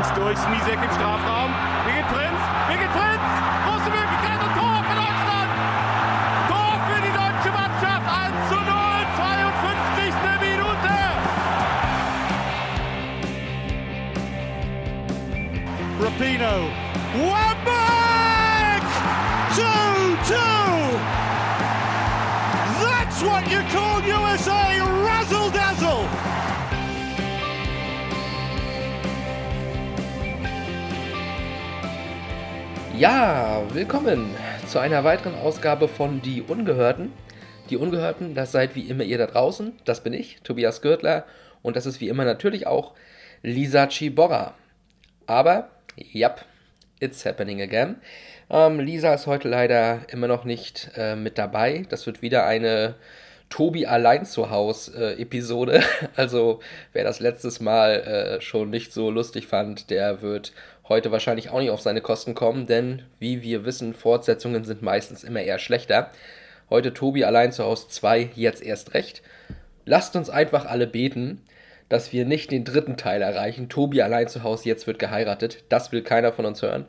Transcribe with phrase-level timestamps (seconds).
[0.00, 1.52] Links durch, Smisek im Strafraum.
[1.84, 3.20] Birgit Prinz, Birgit Prinz,
[3.66, 5.50] große Möglichkeit und Tor für Deutschland.
[6.48, 8.64] Tor für die deutsche Mannschaft, 1 zu 0,
[9.16, 10.14] 52.
[10.40, 10.94] Minute.
[16.00, 16.70] Rapino,
[17.12, 17.49] Wembeck!
[33.00, 34.28] Ja, willkommen
[34.66, 37.10] zu einer weiteren Ausgabe von Die Ungehörten.
[37.70, 39.72] Die Ungehörten, das seid wie immer ihr da draußen.
[39.86, 41.24] Das bin ich, Tobias Gürtler.
[41.62, 42.92] Und das ist wie immer natürlich auch
[43.40, 44.52] Lisa Chiborra.
[45.26, 46.34] Aber, ja,
[47.00, 47.96] it's happening again.
[48.50, 51.86] Ähm, Lisa ist heute leider immer noch nicht äh, mit dabei.
[51.88, 52.96] Das wird wieder eine
[53.48, 55.82] Tobi allein zu Haus äh, Episode.
[56.16, 56.60] Also
[56.92, 60.52] wer das letztes Mal äh, schon nicht so lustig fand, der wird
[60.90, 65.24] heute wahrscheinlich auch nicht auf seine Kosten kommen, denn wie wir wissen, Fortsetzungen sind meistens
[65.24, 66.10] immer eher schlechter.
[66.68, 69.22] Heute Tobi allein zu Hause 2, jetzt erst recht.
[69.86, 71.40] Lasst uns einfach alle beten,
[71.88, 73.68] dass wir nicht den dritten Teil erreichen.
[73.68, 75.64] Tobi allein zu Hause, jetzt wird geheiratet.
[75.68, 76.84] Das will keiner von uns hören.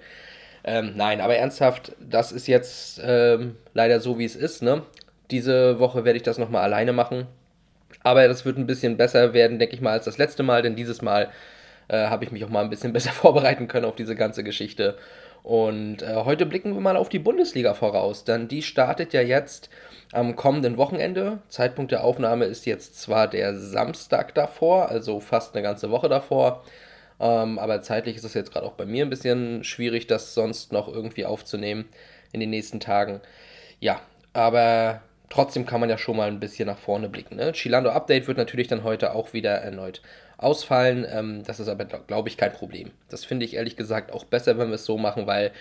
[0.63, 4.61] Ähm, nein, aber ernsthaft, das ist jetzt ähm, leider so, wie es ist.
[4.61, 4.81] Ne?
[5.29, 7.27] Diese Woche werde ich das nochmal alleine machen.
[8.03, 10.75] Aber das wird ein bisschen besser werden, denke ich mal, als das letzte Mal, denn
[10.75, 11.29] dieses Mal
[11.91, 14.97] äh, habe ich mich auch mal ein bisschen besser vorbereiten können auf diese ganze Geschichte.
[15.43, 19.69] Und äh, heute blicken wir mal auf die Bundesliga voraus, denn die startet ja jetzt
[20.11, 21.39] am kommenden Wochenende.
[21.49, 26.63] Zeitpunkt der Aufnahme ist jetzt zwar der Samstag davor, also fast eine ganze Woche davor,
[27.19, 30.71] ähm, aber zeitlich ist es jetzt gerade auch bei mir ein bisschen schwierig, das sonst
[30.71, 31.85] noch irgendwie aufzunehmen
[32.31, 33.19] in den nächsten Tagen.
[33.79, 33.99] Ja,
[34.33, 37.37] aber trotzdem kann man ja schon mal ein bisschen nach vorne blicken.
[37.37, 37.51] Ne?
[37.53, 40.01] Chilando Update wird natürlich dann heute auch wieder erneut
[40.41, 41.05] ausfallen.
[41.09, 42.91] Ähm, das ist aber, glaube ich, kein Problem.
[43.09, 45.51] Das finde ich ehrlich gesagt auch besser, wenn wir es so machen, weil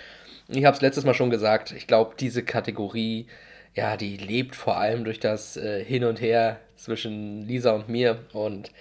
[0.48, 3.26] ich habe es letztes Mal schon gesagt, ich glaube, diese Kategorie,
[3.74, 8.18] ja, die lebt vor allem durch das äh, Hin und Her zwischen Lisa und mir
[8.32, 8.72] und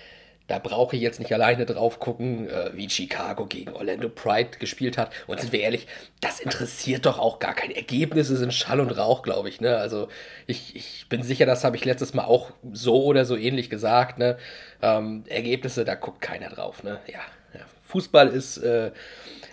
[0.50, 4.98] da brauche ich jetzt nicht alleine drauf gucken, äh, wie Chicago gegen Orlando Pride gespielt
[4.98, 5.12] hat.
[5.28, 5.86] Und sind wir ehrlich,
[6.22, 7.70] das interessiert doch auch gar kein.
[7.70, 9.62] Ergebnisse sind Schall und Rauch, glaube ich.
[9.62, 9.78] Ne?
[9.78, 10.08] Also
[10.48, 14.18] ich, ich bin sicher, das habe ich letztes Mal auch so oder so ähnlich gesagt.
[14.18, 14.38] Ne?
[14.82, 16.84] Ähm, Ergebnisse, da guckt keiner drauf.
[16.84, 17.00] Ne?
[17.06, 17.20] Ja,
[17.54, 17.62] ja.
[17.84, 18.90] Fußball ist äh,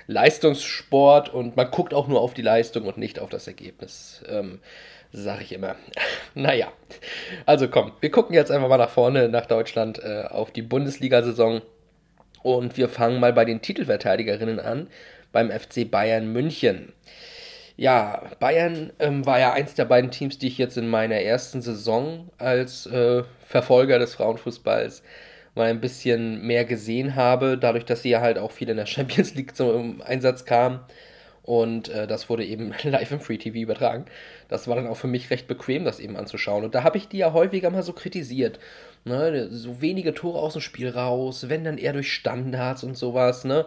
[0.06, 4.22] Leistungssport und man guckt auch nur auf die Leistung und nicht auf das Ergebnis.
[4.28, 4.60] Ähm,
[5.16, 5.77] sag ich immer.
[6.34, 6.72] naja,
[7.47, 11.62] also komm, wir gucken jetzt einfach mal nach vorne, nach Deutschland, äh, auf die Bundesliga-Saison.
[12.43, 14.88] Und wir fangen mal bei den Titelverteidigerinnen an,
[15.32, 16.93] beim FC Bayern München.
[17.77, 21.60] Ja, Bayern ähm, war ja eins der beiden Teams, die ich jetzt in meiner ersten
[21.60, 25.03] Saison als äh, Verfolger des Frauenfußballs
[25.54, 28.87] mal ein bisschen mehr gesehen habe, dadurch, dass sie ja halt auch viel in der
[28.87, 30.81] Champions League zum Einsatz kamen.
[31.46, 34.04] Und äh, das wurde eben live im Free TV übertragen.
[34.48, 36.64] Das war dann auch für mich recht bequem, das eben anzuschauen.
[36.64, 38.58] Und da habe ich die ja häufiger mal so kritisiert.
[39.04, 39.48] Ne?
[39.50, 43.44] So wenige Tore aus dem Spiel raus, wenn dann eher durch Standards und sowas.
[43.44, 43.64] Ne?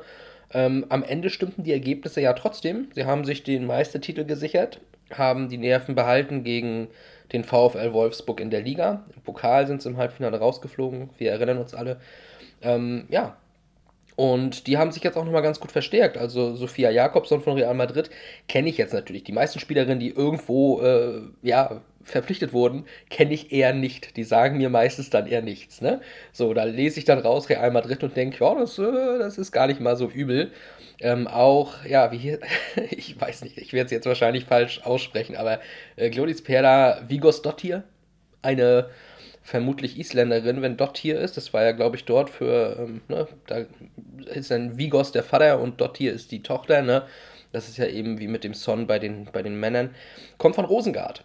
[0.53, 2.89] Ähm, am Ende stimmten die Ergebnisse ja trotzdem.
[2.93, 4.81] Sie haben sich den Meistertitel gesichert,
[5.13, 6.89] haben die Nerven behalten gegen
[7.31, 9.05] den VfL Wolfsburg in der Liga.
[9.15, 11.11] Im Pokal sind sie im Halbfinale rausgeflogen.
[11.17, 12.01] Wir erinnern uns alle.
[12.61, 13.37] Ähm, ja,
[14.19, 16.17] und die haben sich jetzt auch nochmal ganz gut verstärkt.
[16.17, 18.09] Also Sophia Jakobson von Real Madrid
[18.49, 19.23] kenne ich jetzt natürlich.
[19.23, 24.17] Die meisten Spielerinnen, die irgendwo äh, ja, verpflichtet wurden, kenne ich eher nicht.
[24.17, 25.79] Die sagen mir meistens dann eher nichts.
[25.79, 26.01] Ne?
[26.33, 29.53] So, da lese ich dann raus Real Madrid und denke, ja, das, äh, das ist
[29.53, 30.51] gar nicht mal so übel.
[30.99, 32.39] Ähm, auch, ja, wie hier,
[32.89, 35.61] ich weiß nicht, ich werde es jetzt wahrscheinlich falsch aussprechen, aber
[35.95, 37.83] äh, Glodis Perla Vigos Dottir,
[38.41, 38.89] eine
[39.41, 41.37] vermutlich Isländerin, wenn Dot hier ist.
[41.37, 43.65] Das war ja, glaube ich, dort für, ähm, ne, da
[44.33, 47.03] ist dann Vigos der Vater und Dot hier ist die Tochter, ne?
[47.51, 49.95] Das ist ja eben wie mit dem Son bei den, bei den Männern.
[50.37, 51.23] Kommt von Rosengard.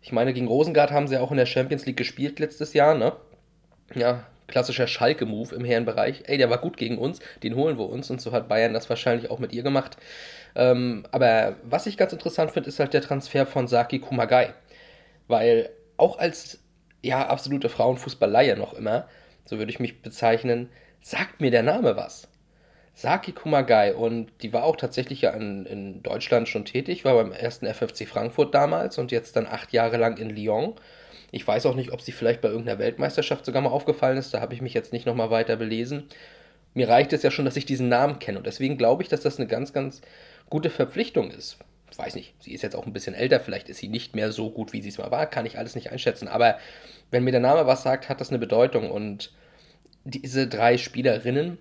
[0.00, 3.14] Ich meine, gegen Rosengard haben sie auch in der Champions League gespielt letztes Jahr, ne?
[3.94, 6.24] Ja, klassischer Schalke-Move im Herrenbereich.
[6.26, 8.88] Ey, der war gut gegen uns, den holen wir uns und so hat Bayern das
[8.88, 9.96] wahrscheinlich auch mit ihr gemacht.
[10.54, 14.54] Ähm, aber was ich ganz interessant finde, ist halt der Transfer von Saki Kumagai.
[15.28, 16.60] Weil auch als
[17.06, 19.08] ja, absolute Frauenfußballleihe noch immer,
[19.44, 20.68] so würde ich mich bezeichnen,
[21.00, 22.28] sagt mir der Name was.
[22.94, 23.94] Saki Kumagai.
[23.94, 28.08] Und die war auch tatsächlich ja in, in Deutschland schon tätig, war beim ersten FFC
[28.08, 30.74] Frankfurt damals und jetzt dann acht Jahre lang in Lyon.
[31.30, 34.40] Ich weiß auch nicht, ob sie vielleicht bei irgendeiner Weltmeisterschaft sogar mal aufgefallen ist, da
[34.40, 36.08] habe ich mich jetzt nicht nochmal weiter belesen.
[36.72, 38.38] Mir reicht es ja schon, dass ich diesen Namen kenne.
[38.38, 40.00] Und deswegen glaube ich, dass das eine ganz, ganz
[40.48, 41.58] gute Verpflichtung ist.
[41.96, 44.50] Weiß nicht, sie ist jetzt auch ein bisschen älter, vielleicht ist sie nicht mehr so
[44.50, 46.28] gut, wie sie es mal war, kann ich alles nicht einschätzen.
[46.28, 46.58] Aber
[47.10, 48.90] wenn mir der Name was sagt, hat das eine Bedeutung.
[48.90, 49.32] Und
[50.04, 51.58] diese drei Spielerinnen,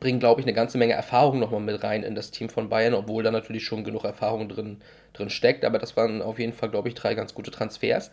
[0.00, 2.94] bringen, glaube ich, eine ganze Menge Erfahrung nochmal mit rein in das Team von Bayern,
[2.94, 4.80] obwohl da natürlich schon genug Erfahrung drin,
[5.12, 5.64] drin steckt.
[5.64, 8.10] Aber das waren auf jeden Fall, glaube ich, drei ganz gute Transfers.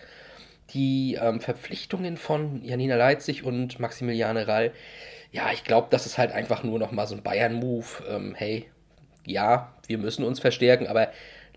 [0.72, 4.72] Die ähm, Verpflichtungen von Janina Leitzig und Maximiliane Rall,
[5.32, 7.86] ja, ich glaube, das ist halt einfach nur nochmal so ein Bayern-Move.
[8.10, 8.66] Ähm, hey,
[9.26, 11.10] ja, wir müssen uns verstärken, aber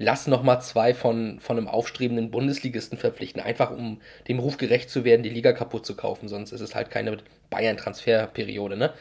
[0.02, 5.04] lass nochmal zwei von, von einem aufstrebenden Bundesligisten verpflichten, einfach um dem Ruf gerecht zu
[5.04, 6.28] werden, die Liga kaputt zu kaufen.
[6.28, 7.18] Sonst ist es halt keine
[7.50, 8.92] Bayern-Transferperiode, ne?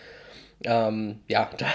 [0.63, 1.67] Ähm, ja, da,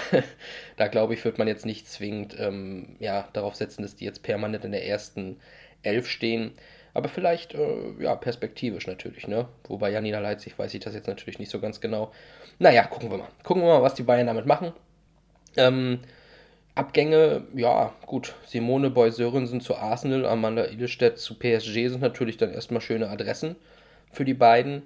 [0.76, 4.22] da glaube ich, wird man jetzt nicht zwingend ähm, ja, darauf setzen, dass die jetzt
[4.22, 5.38] permanent in der ersten
[5.82, 6.52] Elf stehen.
[6.94, 9.48] Aber vielleicht, äh, ja, perspektivisch natürlich, ne?
[9.64, 12.12] Wobei Janina Leipzig weiß ich das jetzt natürlich nicht so ganz genau.
[12.60, 13.28] Naja, gucken wir mal.
[13.42, 14.72] Gucken wir mal, was die Bayern damit machen.
[15.56, 15.98] Ähm,
[16.76, 18.34] Abgänge, ja, gut.
[18.46, 23.56] Simone Boy Sörensen zu Arsenal, Amanda Illestedt zu PSG sind natürlich dann erstmal schöne Adressen
[24.12, 24.82] für die beiden.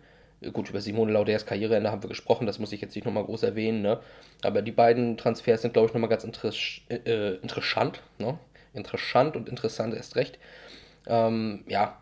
[0.52, 3.42] Gut, über Simone Lauders Karriereende haben wir gesprochen, das muss ich jetzt nicht nochmal groß
[3.42, 4.00] erwähnen, ne?
[4.42, 8.38] Aber die beiden Transfers sind, glaube ich, nochmal ganz interess äh, interessant, ne?
[8.72, 10.38] Interessant und interessant erst recht.
[11.06, 11.98] Ähm, ja,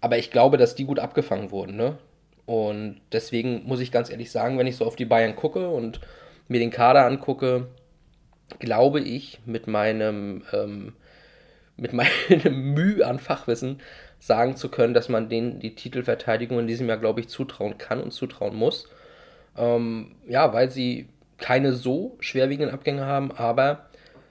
[0.00, 1.76] aber ich glaube, dass die gut abgefangen wurden.
[1.76, 1.98] Ne?
[2.46, 6.00] Und deswegen muss ich ganz ehrlich sagen, wenn ich so auf die Bayern gucke und
[6.48, 7.68] mir den Kader angucke,
[8.58, 10.94] glaube ich mit meinem, ähm,
[11.76, 13.80] mit meinem Mühe an Fachwissen
[14.18, 18.00] sagen zu können, dass man denen die Titelverteidigung in diesem Jahr, glaube ich, zutrauen kann
[18.00, 18.88] und zutrauen muss.
[19.56, 21.08] Ähm, ja, weil sie
[21.38, 23.86] keine so schwerwiegenden Abgänge haben, aber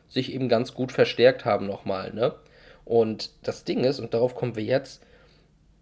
[0.07, 2.13] sich eben ganz gut verstärkt haben nochmal.
[2.13, 2.35] Ne?
[2.85, 5.03] Und das Ding ist, und darauf kommen wir jetzt,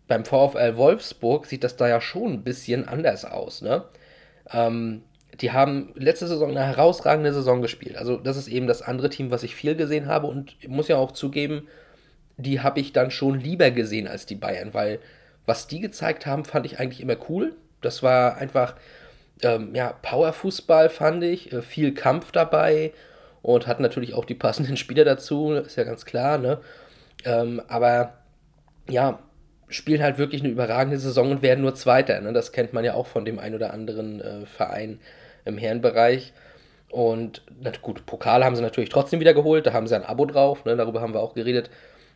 [0.08, 3.62] beim VfL Wolfsburg sieht das da ja schon ein bisschen anders aus.
[3.62, 3.84] Ne?
[4.52, 5.04] Ähm,
[5.36, 7.98] die haben letzte Saison eine herausragende Saison gespielt.
[7.98, 10.28] Also das ist eben das andere Team, was ich viel gesehen habe.
[10.28, 11.68] Und ich muss ja auch zugeben,
[12.38, 15.00] die habe ich dann schon lieber gesehen als die Bayern, weil
[15.46, 17.56] was die gezeigt haben, fand ich eigentlich immer cool.
[17.82, 18.76] Das war einfach,
[19.42, 22.94] ähm, ja, Powerfußball fand ich, äh, viel Kampf dabei
[23.42, 26.60] und hat natürlich auch die passenden Spieler dazu, ist ja ganz klar, ne?
[27.24, 28.14] Ähm, aber
[28.90, 29.20] ja,
[29.70, 32.20] spielen halt wirklich eine überragende Saison und werden nur Zweiter.
[32.22, 32.34] Ne?
[32.34, 35.00] Das kennt man ja auch von dem ein oder anderen äh, Verein
[35.46, 36.34] im Herrenbereich.
[36.90, 40.26] Und na gut, Pokal haben sie natürlich trotzdem wieder geholt, da haben sie ein Abo
[40.26, 40.78] drauf, ne?
[40.78, 41.70] darüber haben wir auch geredet.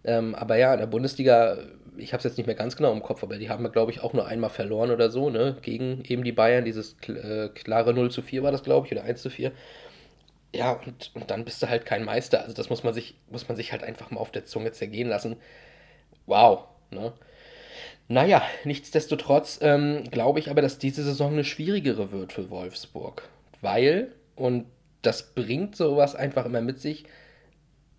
[0.05, 1.57] Ähm, aber ja, in der Bundesliga,
[1.97, 4.01] ich habe es jetzt nicht mehr ganz genau im Kopf, aber die haben, glaube ich,
[4.01, 5.57] auch nur einmal verloren oder so, ne?
[5.61, 6.63] gegen eben die Bayern.
[6.63, 9.51] Dieses äh, klare 0 zu 4 war das, glaube ich, oder 1 zu 4.
[10.53, 12.41] Ja, und, und dann bist du halt kein Meister.
[12.41, 15.09] Also das muss man sich, muss man sich halt einfach mal auf der Zunge zergehen
[15.09, 15.35] lassen.
[16.25, 16.65] Wow.
[16.91, 17.13] Ne?
[18.11, 23.23] Naja, nichtsdestotrotz ähm, glaube ich aber, dass diese Saison eine schwierigere wird für Wolfsburg.
[23.61, 24.65] Weil, und
[25.01, 27.05] das bringt sowas einfach immer mit sich,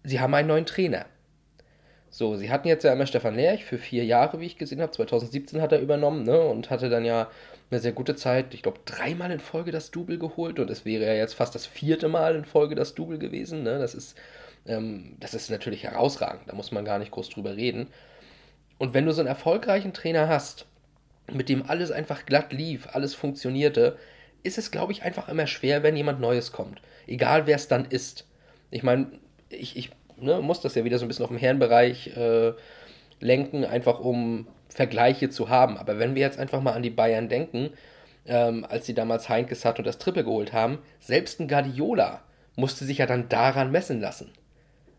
[0.04, 1.06] sie haben einen neuen Trainer.
[2.10, 4.92] So, sie hatten jetzt ja immer Stefan Lerch für vier Jahre, wie ich gesehen habe.
[4.92, 7.30] 2017 hat er übernommen ne, und hatte dann ja
[7.70, 8.52] eine sehr gute Zeit.
[8.52, 11.64] Ich glaube, dreimal in Folge das Double geholt und es wäre ja jetzt fast das
[11.64, 13.62] vierte Mal in Folge das Double gewesen.
[13.62, 13.78] Ne?
[13.78, 14.18] Das, ist,
[14.66, 17.86] ähm, das ist natürlich herausragend, da muss man gar nicht groß drüber reden.
[18.82, 20.66] Und wenn du so einen erfolgreichen Trainer hast,
[21.30, 23.96] mit dem alles einfach glatt lief, alles funktionierte,
[24.42, 26.82] ist es, glaube ich, einfach immer schwer, wenn jemand Neues kommt.
[27.06, 28.26] Egal, wer es dann ist.
[28.72, 29.06] Ich meine,
[29.50, 32.54] ich, ich ne, muss das ja wieder so ein bisschen auf den Herrenbereich äh,
[33.20, 35.76] lenken, einfach um Vergleiche zu haben.
[35.76, 37.70] Aber wenn wir jetzt einfach mal an die Bayern denken,
[38.26, 42.24] ähm, als sie damals Heinkes hat und das Triple geholt haben, selbst ein Guardiola
[42.56, 44.32] musste sich ja dann daran messen lassen.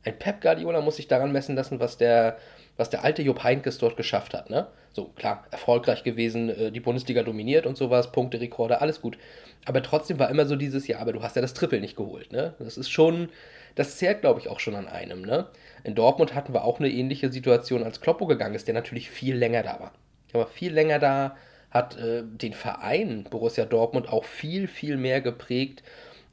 [0.05, 2.37] Ein Pep Guardiola muss sich daran messen lassen, was der,
[2.77, 4.49] was der alte Jupp Heinkes dort geschafft hat.
[4.49, 4.67] Ne?
[4.91, 9.17] So, klar, erfolgreich gewesen, äh, die Bundesliga dominiert und sowas, Punkte, Rekorde, alles gut.
[9.65, 12.31] Aber trotzdem war immer so dieses, ja, aber du hast ja das Triple nicht geholt.
[12.31, 12.53] Ne?
[12.59, 13.29] Das ist schon,
[13.75, 15.21] das zehrt, glaube ich, auch schon an einem.
[15.21, 15.47] Ne?
[15.83, 19.35] In Dortmund hatten wir auch eine ähnliche Situation, als Kloppo gegangen ist, der natürlich viel
[19.35, 19.93] länger da war.
[20.33, 21.37] Er war viel länger da,
[21.69, 25.83] hat äh, den Verein Borussia Dortmund auch viel, viel mehr geprägt.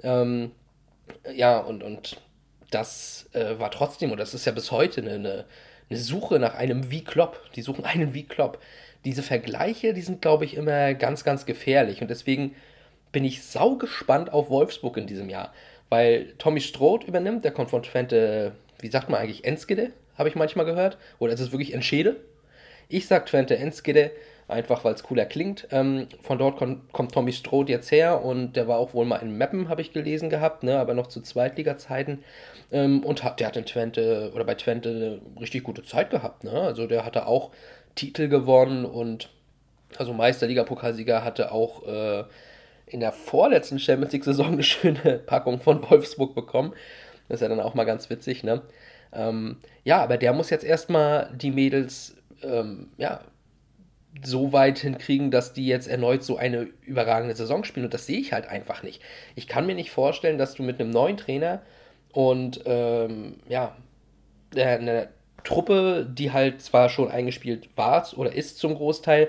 [0.03, 0.53] Ähm,
[1.35, 2.19] ja, und, und
[2.71, 5.45] das äh, war trotzdem, und das ist ja bis heute eine, eine,
[5.91, 7.43] eine Suche nach einem wie Klopp.
[7.55, 8.61] Die suchen einen wie Klopp.
[9.05, 12.01] Diese Vergleiche, die sind, glaube ich, immer ganz, ganz gefährlich.
[12.01, 12.55] Und deswegen
[13.13, 15.53] bin ich sau gespannt auf Wolfsburg in diesem Jahr
[15.91, 20.37] weil Tommy Stroth übernimmt, der kommt von Twente, wie sagt man eigentlich, Enskede, habe ich
[20.37, 20.97] manchmal gehört.
[21.19, 22.17] Oder ist es wirklich Enschede?
[22.89, 24.13] Ich sage Twente Enskede,
[24.51, 25.69] einfach weil es cooler klingt.
[25.71, 29.37] Ähm, von dort kommt, Tommy Stroth jetzt her und der war auch wohl mal in
[29.37, 32.23] Meppen, habe ich gelesen gehabt, ne, aber noch zu Zweitliga-Zeiten.
[32.73, 36.45] Ähm, und hat, der hat in Twente oder bei Twente eine richtig gute Zeit gehabt.
[36.45, 36.53] Ne?
[36.53, 37.51] Also der hatte auch
[37.95, 39.31] Titel gewonnen und
[39.97, 42.25] also Meisterliga-Pokalsieger hatte auch äh,
[42.87, 46.73] in der vorletzten Champions League-Saison eine schöne Packung von Wolfsburg bekommen.
[47.29, 48.63] Das ist ja dann auch mal ganz witzig, ne?
[49.13, 53.21] Ähm, ja, aber der muss jetzt erstmal die Mädels, ähm, ja,
[54.23, 57.87] so weit hinkriegen, dass die jetzt erneut so eine überragende Saison spielen.
[57.87, 59.01] Und das sehe ich halt einfach nicht.
[59.35, 61.63] Ich kann mir nicht vorstellen, dass du mit einem neuen Trainer
[62.13, 63.77] und ähm, ja,
[64.55, 65.09] eine
[65.45, 69.29] Truppe, die halt zwar schon eingespielt war oder ist zum Großteil,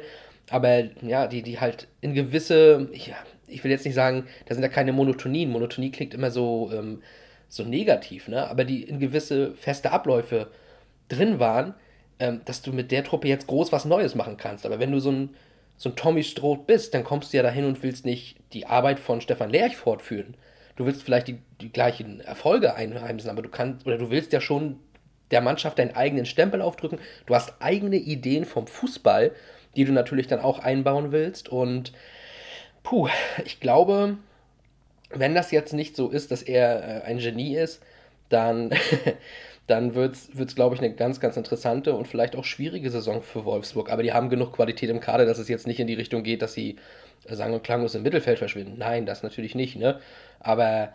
[0.50, 3.16] aber ja, die, die halt in gewisse, ja,
[3.48, 5.52] ich will jetzt nicht sagen, da sind ja keine Monotonien.
[5.52, 7.02] Monotonie klingt immer so, ähm,
[7.48, 8.50] so negativ, ne?
[8.50, 10.48] Aber die in gewisse feste Abläufe
[11.10, 11.74] drin waren,
[12.22, 14.66] ähm, dass du mit der Truppe jetzt groß was Neues machen kannst.
[14.66, 15.30] Aber wenn du so ein,
[15.76, 19.00] so ein Tommy Stroh bist, dann kommst du ja dahin und willst nicht die Arbeit
[19.00, 20.36] von Stefan Lerch fortführen.
[20.76, 24.40] Du willst vielleicht die, die gleichen Erfolge einheimsen, aber du kannst, oder du willst ja
[24.40, 24.80] schon
[25.32, 27.00] der Mannschaft deinen eigenen Stempel aufdrücken.
[27.26, 29.32] Du hast eigene Ideen vom Fußball,
[29.76, 31.50] die du natürlich dann auch einbauen willst.
[31.50, 31.92] Und
[32.84, 33.10] puh,
[33.46, 34.18] ich glaube,
[35.10, 37.82] wenn das jetzt nicht so ist, dass er äh, ein Genie ist,
[38.30, 38.70] dann,
[39.72, 43.46] dann wird es, glaube ich, eine ganz, ganz interessante und vielleicht auch schwierige Saison für
[43.46, 43.90] Wolfsburg.
[43.90, 46.42] Aber die haben genug Qualität im Kader, dass es jetzt nicht in die Richtung geht,
[46.42, 46.76] dass sie
[47.26, 48.76] äh, sang- und klanglos im Mittelfeld verschwinden.
[48.78, 49.78] Nein, das natürlich nicht.
[49.78, 50.00] Ne?
[50.42, 50.90] Aber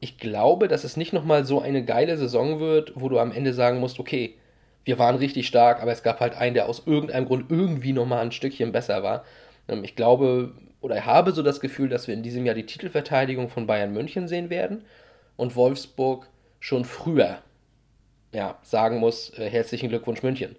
[0.00, 3.54] ich glaube, dass es nicht nochmal so eine geile Saison wird, wo du am Ende
[3.54, 4.34] sagen musst, okay,
[4.84, 8.20] wir waren richtig stark, aber es gab halt einen, der aus irgendeinem Grund irgendwie nochmal
[8.20, 9.24] ein Stückchen besser war.
[9.68, 13.48] Ähm, ich glaube oder habe so das Gefühl, dass wir in diesem Jahr die Titelverteidigung
[13.48, 14.84] von Bayern München sehen werden
[15.36, 16.28] und Wolfsburg
[16.60, 17.38] schon früher
[18.32, 20.56] ja, sagen muss, äh, herzlichen Glückwunsch München.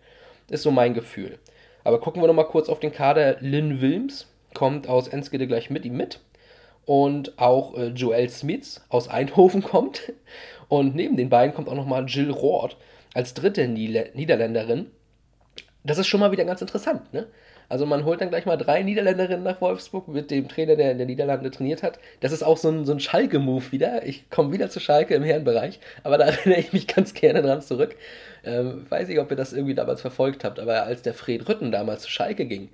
[0.50, 1.40] Ist so mein Gefühl.
[1.84, 3.38] Aber gucken wir nochmal kurz auf den Kader.
[3.40, 6.20] Lynn Wilms kommt aus Enskede gleich mit ihm mit
[6.86, 10.12] und auch äh, Joel Smits aus Eindhoven kommt.
[10.68, 12.78] Und neben den beiden kommt auch nochmal Jill Roth
[13.14, 14.88] als dritte Niederländerin.
[15.84, 17.28] Das ist schon mal wieder ganz interessant, ne?
[17.70, 20.98] Also man holt dann gleich mal drei Niederländerinnen nach Wolfsburg mit dem Trainer, der in
[20.98, 22.00] der Niederlande trainiert hat.
[22.20, 24.06] Das ist auch so ein, so ein Schalke-Move wieder.
[24.06, 27.62] Ich komme wieder zu Schalke im Herrenbereich, aber da erinnere ich mich ganz gerne dran
[27.62, 27.96] zurück.
[28.44, 31.72] Ähm, weiß nicht, ob ihr das irgendwie damals verfolgt habt, aber als der Fred Rütten
[31.72, 32.70] damals zu Schalke ging,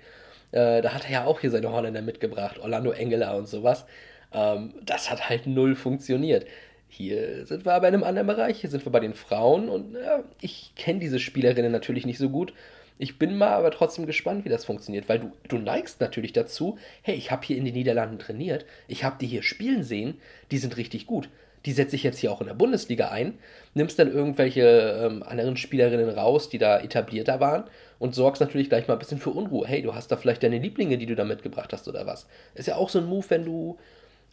[0.54, 3.86] äh, da hat er ja auch hier seine Holländer mitgebracht, Orlando Engeler und sowas.
[4.34, 6.46] Ähm, das hat halt null funktioniert.
[6.88, 8.62] Hier sind wir aber in einem anderen Bereich.
[8.62, 12.30] Hier sind wir bei den Frauen und äh, ich kenne diese Spielerinnen natürlich nicht so
[12.30, 12.54] gut.
[12.98, 16.78] Ich bin mal aber trotzdem gespannt, wie das funktioniert, weil du, du neigst natürlich dazu,
[17.02, 20.20] hey, ich habe hier in den Niederlanden trainiert, ich habe die hier spielen sehen,
[20.52, 21.30] die sind richtig gut.
[21.66, 23.40] Die setze ich jetzt hier auch in der Bundesliga ein,
[23.74, 27.66] nimmst dann irgendwelche ähm, anderen Spielerinnen raus, die da etablierter waren
[27.98, 29.68] und sorgst natürlich gleich mal ein bisschen für Unruhe.
[29.68, 32.28] Hey, du hast da vielleicht deine Lieblinge, die du da mitgebracht hast oder was.
[32.54, 33.78] Ist ja auch so ein Move, wenn du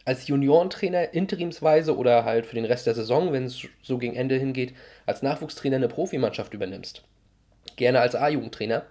[0.05, 4.35] als Juniorentrainer interimsweise oder halt für den Rest der Saison, wenn es so gegen Ende
[4.35, 4.73] hingeht,
[5.05, 7.03] als Nachwuchstrainer eine Profimannschaft übernimmst.
[7.75, 8.83] Gerne als A-Jugendtrainer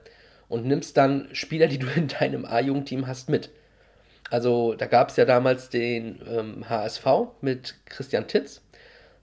[0.48, 3.50] und nimmst dann Spieler, die du in deinem A-Jugendteam hast, mit.
[4.30, 7.06] Also da gab es ja damals den ähm, HSV
[7.40, 8.62] mit Christian Titz,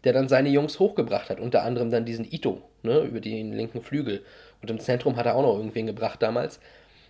[0.04, 3.82] der dann seine Jungs hochgebracht hat, unter anderem dann diesen Ito, ne, über den linken
[3.82, 4.24] Flügel.
[4.62, 6.60] Und im Zentrum hat er auch noch irgendwen gebracht damals.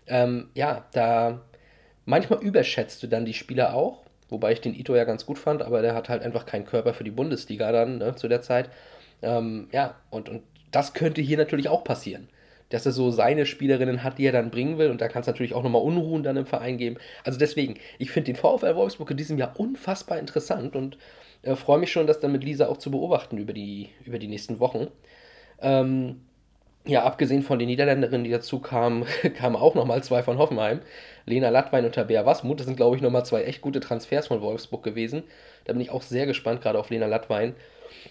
[0.07, 1.41] Ähm, ja, da
[2.05, 5.61] manchmal überschätzt du dann die Spieler auch, wobei ich den Ito ja ganz gut fand,
[5.61, 8.69] aber der hat halt einfach keinen Körper für die Bundesliga dann ne, zu der Zeit.
[9.21, 12.29] Ähm, ja, und, und das könnte hier natürlich auch passieren.
[12.69, 14.91] Dass er so seine Spielerinnen hat, die er dann bringen will.
[14.91, 16.97] Und da kann es natürlich auch nochmal Unruhen dann im Verein geben.
[17.23, 20.97] Also deswegen, ich finde den VfL Wolfsburg in diesem Jahr unfassbar interessant und
[21.41, 24.27] äh, freue mich schon, das dann mit Lisa auch zu beobachten über die, über die
[24.27, 24.87] nächsten Wochen.
[25.61, 26.21] Ähm,
[26.85, 30.81] ja, abgesehen von den Niederländerinnen, die dazu kamen, kamen auch nochmal zwei von Hoffenheim.
[31.25, 32.59] Lena Lattwein und Tabea Wasmut.
[32.59, 35.23] Das sind, glaube ich, nochmal zwei echt gute Transfers von Wolfsburg gewesen.
[35.65, 37.55] Da bin ich auch sehr gespannt, gerade auf Lena Lattwein.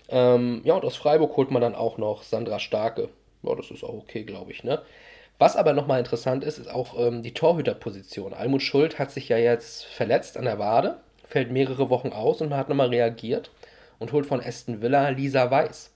[0.08, 3.08] Ähm, ja, und aus Freiburg holt man dann auch noch Sandra Starke.
[3.42, 4.82] Ja, das ist auch okay, glaube ich, ne?
[5.38, 8.34] Was aber nochmal interessant ist, ist auch ähm, die Torhüterposition.
[8.34, 12.48] Almut Schuld hat sich ja jetzt verletzt an der Wade, fällt mehrere Wochen aus und
[12.48, 13.52] man hat nochmal reagiert
[14.00, 15.92] und holt von Aston Villa Lisa Weiß.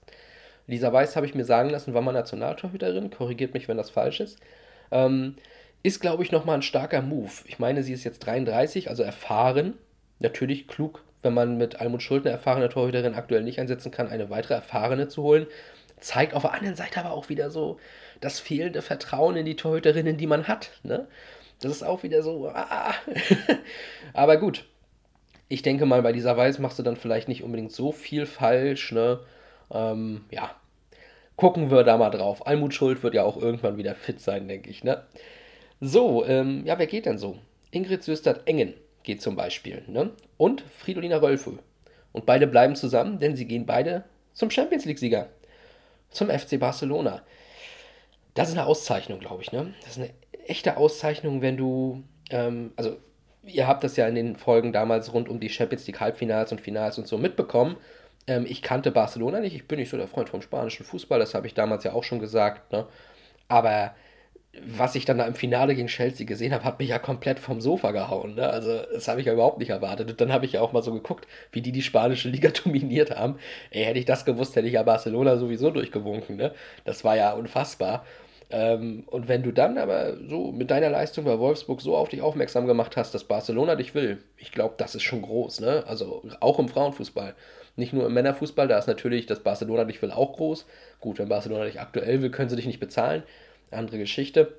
[0.68, 4.20] Lisa Weiß, habe ich mir sagen lassen, war mal Nationaltorhüterin, korrigiert mich, wenn das falsch
[4.20, 4.38] ist.
[4.92, 5.34] Ähm,
[5.82, 7.32] ist, glaube ich, nochmal ein starker Move.
[7.46, 9.74] Ich meine, sie ist jetzt 33, also erfahren.
[10.20, 14.30] Natürlich klug, wenn man mit Almut Schuld eine erfahrene Torhüterin aktuell nicht einsetzen kann, eine
[14.30, 15.46] weitere erfahrene zu holen.
[16.02, 17.78] Zeigt auf der anderen Seite aber auch wieder so
[18.20, 20.70] das fehlende Vertrauen in die Torhüterinnen, die man hat.
[20.82, 21.06] Ne?
[21.60, 22.48] Das ist auch wieder so.
[22.48, 22.94] Ah.
[24.12, 24.66] aber gut.
[25.48, 28.92] Ich denke mal, bei dieser Weiß machst du dann vielleicht nicht unbedingt so viel falsch.
[28.92, 29.20] Ne?
[29.70, 30.50] Ähm, ja,
[31.36, 32.46] gucken wir da mal drauf.
[32.46, 34.82] Almut Schuld wird ja auch irgendwann wieder fit sein, denke ich.
[34.82, 35.02] Ne?
[35.80, 37.38] So, ähm, ja, wer geht denn so?
[37.70, 39.82] Ingrid Söstert-Engen geht zum Beispiel.
[39.86, 40.10] Ne?
[40.36, 41.52] Und Fridolina Rölfö.
[42.12, 45.28] Und beide bleiben zusammen, denn sie gehen beide zum Champions League-Sieger.
[46.12, 47.22] Zum FC Barcelona.
[48.34, 49.52] Das ist eine Auszeichnung, glaube ich.
[49.52, 49.74] Ne?
[49.82, 50.10] Das ist eine
[50.46, 52.96] echte Auszeichnung, wenn du, ähm, also
[53.44, 56.60] ihr habt das ja in den Folgen damals rund um die Champions League Halbfinals und
[56.60, 57.76] Finals und so mitbekommen.
[58.26, 61.34] Ähm, ich kannte Barcelona nicht, ich bin nicht so der Freund vom spanischen Fußball, das
[61.34, 62.72] habe ich damals ja auch schon gesagt.
[62.72, 62.86] Ne?
[63.48, 63.94] Aber
[64.60, 67.62] was ich dann da im Finale gegen Chelsea gesehen habe, hat mich ja komplett vom
[67.62, 68.34] Sofa gehauen.
[68.34, 68.48] Ne?
[68.48, 70.10] Also das habe ich ja überhaupt nicht erwartet.
[70.10, 73.16] Und dann habe ich ja auch mal so geguckt, wie die die spanische Liga dominiert
[73.16, 73.38] haben.
[73.70, 76.36] Ey, hätte ich das gewusst, hätte ich ja Barcelona sowieso durchgewunken.
[76.36, 76.52] Ne?
[76.84, 78.04] Das war ja unfassbar.
[78.50, 82.20] Ähm, und wenn du dann aber so mit deiner Leistung bei Wolfsburg so auf dich
[82.20, 85.60] aufmerksam gemacht hast, dass Barcelona dich will, ich glaube, das ist schon groß.
[85.60, 85.84] Ne?
[85.86, 87.34] Also auch im Frauenfußball.
[87.76, 90.66] Nicht nur im Männerfußball, da ist natürlich das Barcelona dich will auch groß.
[91.00, 93.22] Gut, wenn Barcelona dich aktuell will, können sie dich nicht bezahlen
[93.74, 94.54] andere Geschichte.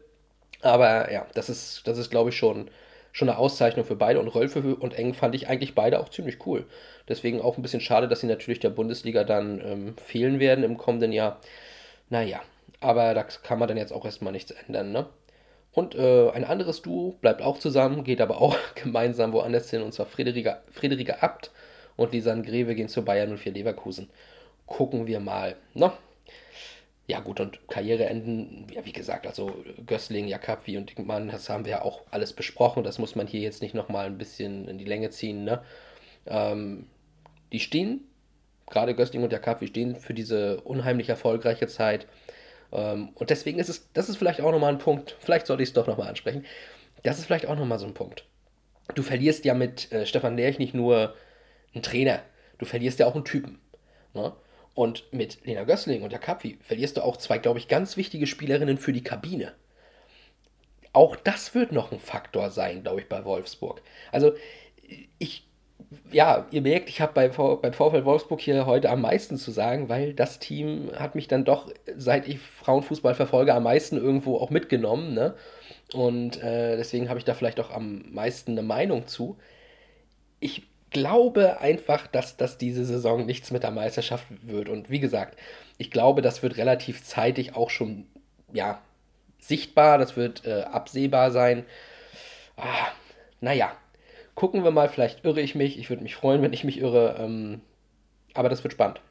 [0.62, 2.70] Aber ja, das ist, das ist glaube ich, schon,
[3.12, 4.20] schon eine Auszeichnung für beide.
[4.20, 6.66] Und Rölfe und Eng fand ich eigentlich beide auch ziemlich cool.
[7.08, 10.78] Deswegen auch ein bisschen schade, dass sie natürlich der Bundesliga dann ähm, fehlen werden im
[10.78, 11.40] kommenden Jahr.
[12.10, 12.42] Naja,
[12.80, 15.08] aber da kann man dann jetzt auch erstmal nichts ändern, ne?
[15.74, 19.92] Und äh, ein anderes Duo bleibt auch zusammen, geht aber auch gemeinsam woanders hin, und
[19.94, 21.52] zwar Friederike, Friederike Abt
[21.96, 24.10] und Lisanne Greve gehen zu Bayern 04 Leverkusen.
[24.68, 25.92] Gucken wir mal, ne?
[27.06, 29.54] Ja, gut, und Karriereenden, ja, wie gesagt, also
[29.86, 32.84] Gößling, Jakapi und Dickmann, das haben wir ja auch alles besprochen.
[32.84, 35.44] Das muss man hier jetzt nicht nochmal ein bisschen in die Länge ziehen.
[35.44, 35.62] Ne?
[36.26, 36.88] Ähm,
[37.52, 38.08] die stehen,
[38.70, 42.08] gerade Gößling und Jakapi stehen für diese unheimlich erfolgreiche Zeit.
[42.72, 45.70] Ähm, und deswegen ist es, das ist vielleicht auch nochmal ein Punkt, vielleicht sollte ich
[45.70, 46.46] es doch nochmal ansprechen.
[47.04, 48.26] Das ist vielleicht auch nochmal so ein Punkt.
[48.96, 51.16] Du verlierst ja mit äh, Stefan Lerch nicht nur
[51.74, 52.22] einen Trainer,
[52.60, 53.60] du verlierst ja auch einen Typen.
[54.14, 54.34] Ne?
[54.74, 58.26] Und mit Lena Gößling und der Kapwi verlierst du auch zwei, glaube ich, ganz wichtige
[58.26, 59.54] Spielerinnen für die Kabine.
[60.94, 63.82] Auch das wird noch ein Faktor sein, glaube ich, bei Wolfsburg.
[64.12, 64.34] Also,
[65.20, 65.48] ich,
[66.12, 69.90] ja, ihr merkt, ich habe bei, beim VfL Wolfsburg hier heute am meisten zu sagen,
[69.90, 74.50] weil das Team hat mich dann doch, seit ich Frauenfußball verfolge, am meisten irgendwo auch
[74.50, 75.14] mitgenommen.
[75.14, 75.36] Ne?
[75.94, 79.38] Und äh, deswegen habe ich da vielleicht auch am meisten eine Meinung zu.
[80.40, 84.70] Ich glaube einfach, dass das diese Saison nichts mit der Meisterschaft wird.
[84.70, 85.38] Und wie gesagt,
[85.78, 88.06] ich glaube, das wird relativ zeitig auch schon,
[88.54, 88.82] ja,
[89.40, 91.66] sichtbar, das wird äh, absehbar sein.
[92.56, 92.88] Ah,
[93.42, 93.76] naja,
[94.36, 95.78] gucken wir mal, vielleicht irre ich mich.
[95.78, 97.18] Ich würde mich freuen, wenn ich mich irre.
[97.20, 97.62] Ähm,
[98.34, 99.02] aber das wird spannend.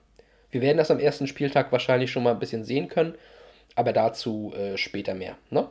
[0.50, 3.14] Wir werden das am ersten Spieltag wahrscheinlich schon mal ein bisschen sehen können,
[3.74, 5.36] aber dazu äh, später mehr.
[5.50, 5.68] Ne?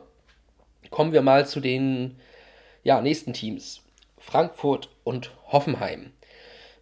[0.90, 2.16] Kommen wir mal zu den
[2.82, 3.81] ja, nächsten Teams.
[4.22, 6.12] Frankfurt und Hoffenheim.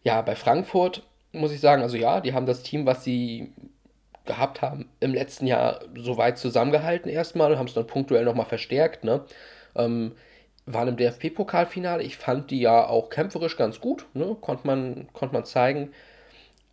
[0.05, 3.53] Ja, bei Frankfurt muss ich sagen, also ja, die haben das Team, was sie
[4.27, 9.05] gehabt haben, im letzten Jahr soweit zusammengehalten erstmal und haben es dann punktuell nochmal verstärkt.
[9.05, 9.25] Ne?
[9.75, 10.13] Ähm,
[10.67, 12.03] waren im DFB-Pokalfinale.
[12.03, 14.37] Ich fand die ja auch kämpferisch ganz gut, ne?
[14.41, 15.93] konnte man, konnt man zeigen.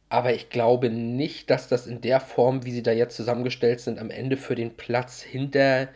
[0.10, 4.00] Aber ich glaube nicht, dass das in der Form, wie sie da jetzt zusammengestellt sind,
[4.00, 5.88] am Ende für den Platz hinter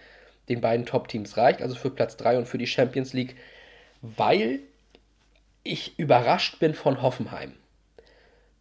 [0.50, 1.62] den beiden Top-Teams reicht.
[1.62, 3.36] Also für Platz 3 und für die Champions League
[4.02, 4.60] weil
[5.64, 7.54] ich überrascht bin von Hoffenheim.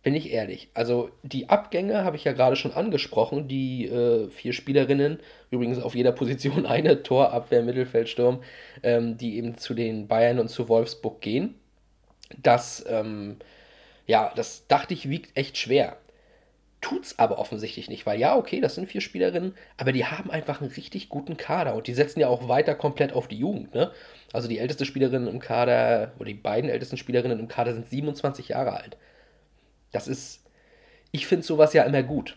[0.03, 0.69] Bin ich ehrlich.
[0.73, 3.49] Also die Abgänge habe ich ja gerade schon angesprochen.
[3.49, 8.15] Die äh, vier Spielerinnen, übrigens auf jeder Position eine, Tor, Abwehr, Mittelfeld,
[8.83, 11.55] ähm, die eben zu den Bayern und zu Wolfsburg gehen.
[12.39, 13.37] Das, ähm,
[14.07, 15.99] ja, das dachte ich, wiegt echt schwer.
[16.81, 20.63] Tut's aber offensichtlich nicht, weil ja, okay, das sind vier Spielerinnen, aber die haben einfach
[20.63, 23.91] einen richtig guten Kader und die setzen ja auch weiter komplett auf die Jugend, ne?
[24.33, 28.49] Also die älteste Spielerin im Kader, oder die beiden ältesten Spielerinnen im Kader sind 27
[28.49, 28.97] Jahre alt.
[29.93, 30.45] Das ist,
[31.11, 32.37] ich finde sowas ja immer gut.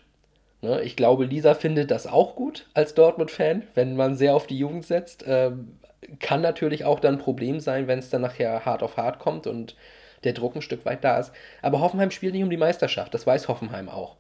[0.61, 0.81] Ne?
[0.81, 4.85] Ich glaube, Lisa findet das auch gut als Dortmund-Fan, wenn man sehr auf die Jugend
[4.85, 5.23] setzt.
[5.27, 5.77] Ähm,
[6.19, 9.47] kann natürlich auch dann ein Problem sein, wenn es dann nachher hart auf hart kommt
[9.47, 9.75] und
[10.23, 11.31] der Druck ein Stück weit da ist.
[11.61, 14.17] Aber Hoffenheim spielt nicht um die Meisterschaft, das weiß Hoffenheim auch.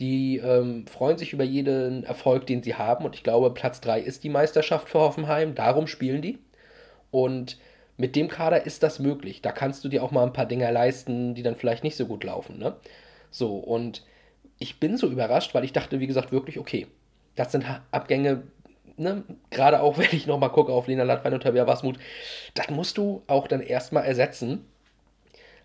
[0.00, 3.04] Die ähm, freuen sich über jeden Erfolg, den sie haben.
[3.04, 5.54] Und ich glaube, Platz 3 ist die Meisterschaft für Hoffenheim.
[5.54, 6.38] Darum spielen die.
[7.10, 7.58] Und
[7.98, 9.42] mit dem Kader ist das möglich.
[9.42, 12.06] Da kannst du dir auch mal ein paar Dinger leisten, die dann vielleicht nicht so
[12.06, 12.58] gut laufen.
[12.58, 12.74] Ne?
[13.30, 14.02] So, und
[14.58, 16.86] ich bin so überrascht, weil ich dachte, wie gesagt, wirklich, okay,
[17.36, 18.42] das sind Abgänge,
[18.96, 19.24] ne?
[19.50, 21.98] gerade auch wenn ich nochmal gucke auf Lena Latwein und Tabea Wasmut,
[22.54, 24.64] das musst du auch dann erstmal ersetzen.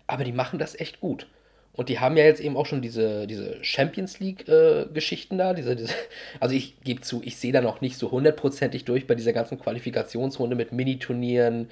[0.06, 1.26] Aber die machen das echt gut.
[1.76, 5.54] Und die haben ja jetzt eben auch schon diese, diese Champions League-Geschichten äh, da.
[5.54, 5.94] Diese, diese,
[6.40, 9.60] also ich gebe zu, ich sehe da noch nicht so hundertprozentig durch bei dieser ganzen
[9.60, 11.68] Qualifikationsrunde mit Mini-Turnieren,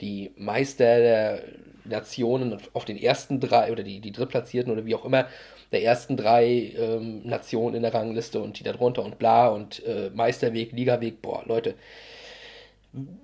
[0.00, 1.42] die Meister der
[1.84, 5.26] Nationen auf den ersten drei oder die, die Drittplatzierten oder wie auch immer,
[5.72, 10.10] der ersten drei ähm, Nationen in der Rangliste und die darunter und bla und äh,
[10.14, 11.74] Meisterweg, Ligaweg, boah, Leute,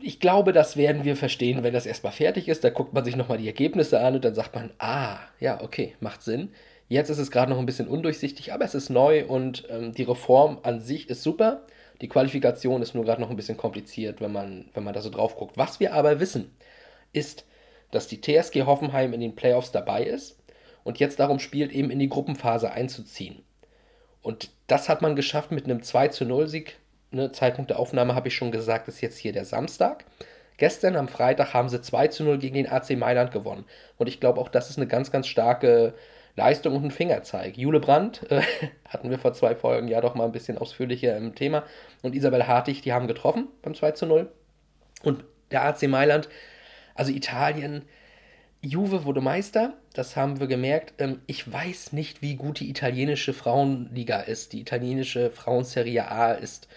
[0.00, 2.64] ich glaube, das werden wir verstehen, wenn das erstmal fertig ist.
[2.64, 5.94] Da guckt man sich nochmal die Ergebnisse an und dann sagt man, ah, ja, okay,
[6.00, 6.50] macht Sinn.
[6.88, 10.02] Jetzt ist es gerade noch ein bisschen undurchsichtig, aber es ist neu und ähm, die
[10.02, 11.64] Reform an sich ist super.
[12.02, 15.08] Die Qualifikation ist nur gerade noch ein bisschen kompliziert, wenn man, wenn man da so
[15.08, 15.56] drauf guckt.
[15.56, 16.54] Was wir aber wissen,
[17.12, 17.46] ist,
[17.90, 20.38] dass die TSG Hoffenheim in den Playoffs dabei ist
[20.82, 23.42] und jetzt darum spielt, eben in die Gruppenphase einzuziehen.
[24.20, 26.76] Und das hat man geschafft mit einem 2 zu 0 Sieg
[27.14, 30.04] ne, Zeitpunkt der Aufnahme habe ich schon gesagt, ist jetzt hier der Samstag.
[30.56, 33.64] Gestern am Freitag haben sie 2 zu 0 gegen den AC Mailand gewonnen.
[33.96, 35.94] Und ich glaube, auch das ist eine ganz, ganz starke
[36.36, 37.56] Leistung und ein Fingerzeig.
[37.56, 38.42] Jule Brandt äh,
[38.88, 41.64] hatten wir vor zwei Folgen ja doch mal ein bisschen ausführlicher im Thema.
[42.02, 44.30] Und Isabel Hartig, die haben getroffen beim 2 zu 0.
[45.02, 46.28] Und der AC Mailand,
[46.94, 47.82] also Italien,
[48.62, 50.94] Juve wurde Meister, das haben wir gemerkt.
[50.98, 54.52] Ähm, ich weiß nicht, wie gut die italienische Frauenliga ist.
[54.52, 56.68] Die italienische Frauenserie A ist,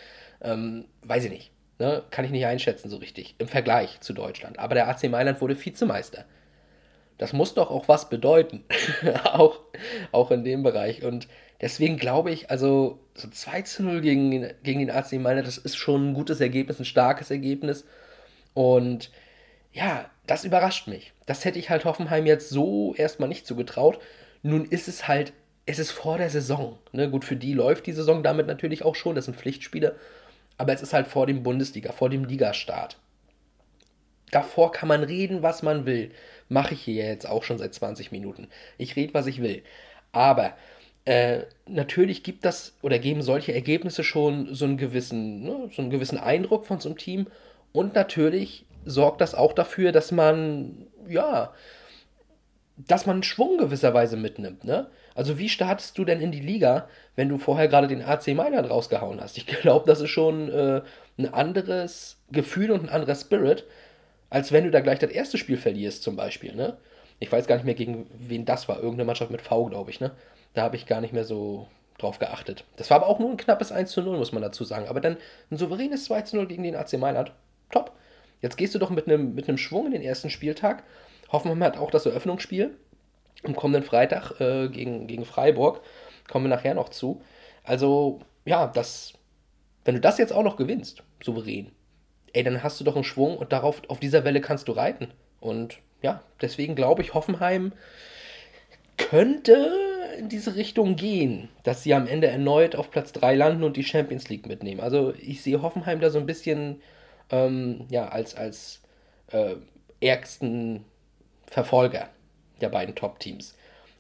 [0.41, 1.52] ähm, weiß ich nicht.
[1.80, 2.04] Ne?
[2.10, 4.60] Kann ich nicht einschätzen so richtig im Vergleich zu Deutschland.
[4.60, 6.26] Aber der AC Mailand wurde Vizemeister.
[7.17, 8.63] Das muss doch auch was bedeuten.
[9.23, 9.60] auch,
[10.12, 11.04] auch in dem Bereich.
[11.04, 11.28] Und
[11.62, 15.78] deswegen glaube ich, also so 2 zu 0 gegen, gegen den AC Mailand, das ist
[15.78, 17.86] schon ein gutes Ergebnis, ein starkes Ergebnis.
[18.54, 19.12] Und
[19.71, 21.13] ja, das überrascht mich.
[21.26, 24.00] Das hätte ich halt Hoffenheim jetzt so erstmal nicht zugetraut.
[24.41, 25.34] Nun ist es halt,
[25.65, 26.78] es ist vor der Saison.
[26.91, 27.10] Ne?
[27.10, 29.95] Gut, für die läuft die Saison damit natürlich auch schon, das sind Pflichtspiele.
[30.58, 32.98] Aber es ist halt vor dem Bundesliga, vor dem Ligastart.
[34.32, 36.12] Davor kann man reden, was man will.
[36.50, 38.48] Mache ich hier jetzt auch schon seit 20 Minuten.
[38.78, 39.63] Ich rede, was ich will.
[40.12, 40.54] Aber
[41.06, 45.91] äh, natürlich gibt das oder geben solche Ergebnisse schon so einen gewissen, ne, so einen
[45.91, 47.28] gewissen Eindruck von so einem Team.
[47.72, 51.54] Und natürlich sorgt das auch dafür, dass man, ja,
[52.78, 54.88] dass man Schwung gewisserweise mitnimmt, ne?
[55.18, 58.70] Also wie startest du denn in die Liga, wenn du vorher gerade den AC Mailand
[58.70, 59.36] rausgehauen hast?
[59.40, 60.84] Ich glaube, das ist schon äh,
[61.18, 63.66] ein anderes Gefühl und ein anderer Spirit,
[64.30, 66.78] als wenn du da gleich das erste Spiel verlierst zum Beispiel, ne?
[67.18, 68.76] Ich weiß gar nicht mehr, gegen wen das war.
[68.76, 70.12] Irgendeine Mannschaft mit V, glaube ich, ne?
[70.54, 72.64] Da habe ich gar nicht mehr so drauf geachtet.
[72.76, 74.88] Das war aber auch nur ein knappes 1 zu 0, muss man dazu sagen.
[74.88, 75.18] Aber dann
[75.50, 77.32] ein souveränes 2 zu 0 gegen den AC Mailand.
[77.72, 77.92] Top.
[78.44, 80.84] Jetzt gehst du doch mit einem mit Schwung in den ersten Spieltag.
[81.32, 82.76] Hoffen wir mal auch das Eröffnungsspiel
[83.43, 85.82] am kommenden Freitag äh, gegen, gegen Freiburg.
[86.28, 87.21] Kommen wir nachher noch zu.
[87.63, 89.13] Also, ja, das,
[89.86, 91.71] wenn du das jetzt auch noch gewinnst, souverän,
[92.34, 95.10] ey, dann hast du doch einen Schwung und darauf, auf dieser Welle kannst du reiten.
[95.39, 97.73] Und ja, deswegen glaube ich, Hoffenheim
[98.97, 99.69] könnte
[100.17, 103.84] in diese Richtung gehen, dass sie am Ende erneut auf Platz 3 landen und die
[103.84, 104.82] Champions League mitnehmen.
[104.82, 106.82] Also ich sehe Hoffenheim da so ein bisschen
[107.30, 108.82] ähm, ja, als, als
[109.32, 109.56] äh,
[110.02, 110.86] ärgsten
[111.45, 112.10] Verfolger
[112.62, 113.56] der beiden Top-Teams.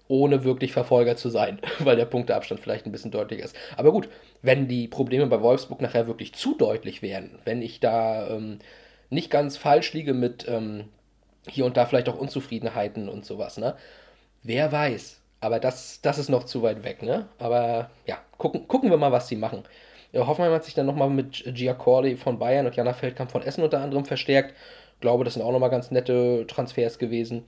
[0.09, 3.55] Ohne wirklich Verfolger zu sein, weil der Punkteabstand vielleicht ein bisschen deutlicher ist.
[3.75, 4.09] Aber gut,
[4.41, 8.59] wenn die Probleme bei Wolfsburg nachher wirklich zu deutlich wären, wenn ich da ähm,
[9.09, 10.85] nicht ganz falsch liege mit ähm,
[11.47, 13.75] hier und da vielleicht auch Unzufriedenheiten und sowas, ne?
[14.43, 15.21] Wer weiß.
[15.39, 17.27] Aber das, das ist noch zu weit weg, ne?
[17.37, 19.63] Aber ja, gucken, gucken wir mal, was sie machen.
[20.11, 23.63] Ja, Hoffenheim hat sich dann nochmal mit Giacordi von Bayern und Jana Feldkamp von Essen
[23.63, 24.55] unter anderem verstärkt.
[24.95, 27.43] Ich glaube, das sind auch nochmal ganz nette Transfers gewesen.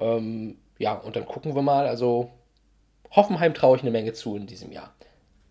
[0.00, 1.86] Ähm, ja, und dann gucken wir mal.
[1.86, 2.30] Also
[3.10, 4.94] Hoffenheim traue ich eine Menge zu in diesem Jahr.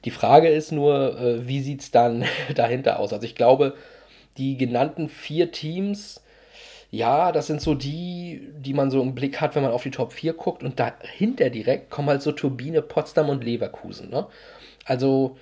[0.06, 3.14] Die Frage ist nur, äh, wie sieht es dann dahinter aus?
[3.14, 3.76] Also ich glaube,
[4.38, 6.22] die genannten vier Teams,
[6.92, 9.92] ja, das sind so die, die man so im Blick hat, wenn man auf die
[9.92, 10.64] Top 4 guckt.
[10.64, 14.10] Und dahinter direkt kommen halt so Turbine, Potsdam und Leverkusen.
[14.10, 14.26] Ne?
[14.86, 15.38] Also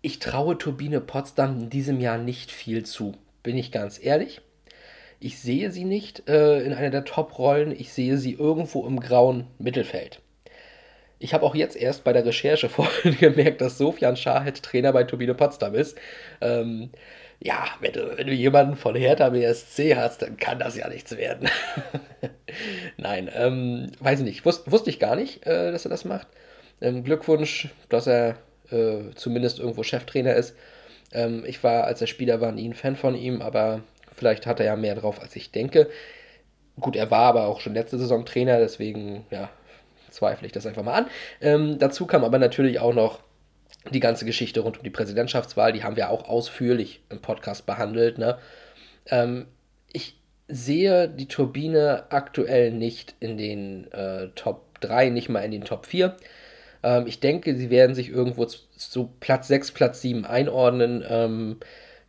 [0.00, 4.40] ich traue Turbine Potsdam in diesem Jahr nicht viel zu, bin ich ganz ehrlich.
[5.24, 9.46] Ich sehe sie nicht äh, in einer der Top-Rollen, ich sehe sie irgendwo im grauen
[9.56, 10.20] Mittelfeld.
[11.20, 15.04] Ich habe auch jetzt erst bei der Recherche vorhin gemerkt, dass Sofian Schahed Trainer bei
[15.04, 15.96] Turbine Potsdam ist.
[16.40, 16.90] Ähm,
[17.38, 21.16] ja, wenn du, wenn du jemanden von Hertha BSC hast, dann kann das ja nichts
[21.16, 21.48] werden.
[22.96, 24.44] Nein, ähm, weiß ich nicht.
[24.44, 26.26] Wus wusste ich gar nicht, äh, dass er das macht.
[26.80, 28.38] Ähm, Glückwunsch, dass er
[28.72, 30.56] äh, zumindest irgendwo Cheftrainer ist.
[31.12, 33.82] Ähm, ich war, als er Spieler war, nie ein Fan von ihm, aber
[34.22, 35.90] Vielleicht hat er ja mehr drauf, als ich denke.
[36.78, 39.50] Gut, er war aber auch schon letzte Saison Trainer, deswegen ja,
[40.10, 41.06] zweifle ich das einfach mal an.
[41.40, 43.18] Ähm, dazu kam aber natürlich auch noch
[43.90, 45.72] die ganze Geschichte rund um die Präsidentschaftswahl.
[45.72, 48.18] Die haben wir auch ausführlich im Podcast behandelt.
[48.18, 48.38] Ne?
[49.06, 49.46] Ähm,
[49.92, 55.64] ich sehe die Turbine aktuell nicht in den äh, Top 3, nicht mal in den
[55.64, 56.16] Top 4.
[56.84, 61.04] Ähm, ich denke, sie werden sich irgendwo zu, zu Platz 6, Platz 7 einordnen.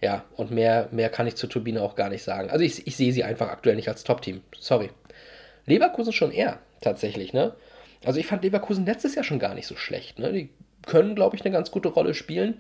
[0.04, 2.50] Ja, und mehr, mehr kann ich zur Turbine auch gar nicht sagen.
[2.50, 4.42] Also ich, ich sehe sie einfach aktuell nicht als Top-Team.
[4.60, 4.90] Sorry.
[5.66, 7.54] Leverkusen schon eher, tatsächlich, ne?
[8.04, 10.34] Also ich fand Leverkusen letztes Jahr schon gar nicht so schlecht, ne?
[10.34, 10.50] Die
[10.86, 12.60] können, glaube ich, eine ganz gute Rolle spielen.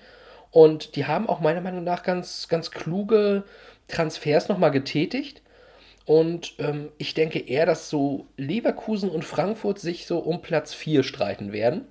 [0.52, 3.44] Und die haben auch meiner Meinung nach ganz, ganz kluge
[3.90, 5.42] Transfers nochmal getätigt.
[6.06, 11.04] Und ähm, ich denke eher, dass so Leverkusen und Frankfurt sich so um Platz 4
[11.04, 11.90] streiten werden.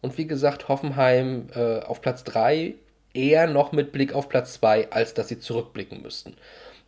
[0.00, 2.76] Und wie gesagt, Hoffenheim äh, auf Platz 3
[3.14, 6.36] eher noch mit Blick auf Platz 2, als dass sie zurückblicken müssten.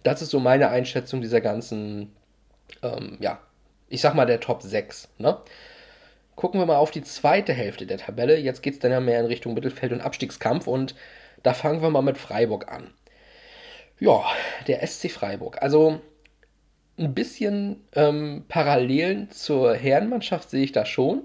[0.03, 2.13] Das ist so meine Einschätzung dieser ganzen,
[2.83, 3.41] ähm, ja,
[3.89, 5.09] ich sag mal der Top 6.
[5.19, 5.39] Ne?
[6.35, 8.39] Gucken wir mal auf die zweite Hälfte der Tabelle.
[8.39, 10.95] Jetzt geht es dann ja mehr in Richtung Mittelfeld und Abstiegskampf und
[11.43, 12.91] Da fangen wir mal mit Freiburg an.
[13.99, 14.25] Ja,
[14.67, 15.61] der SC Freiburg.
[15.63, 16.01] Also
[16.99, 21.23] ein bisschen ähm, Parallelen zur Herrenmannschaft sehe ich da schon.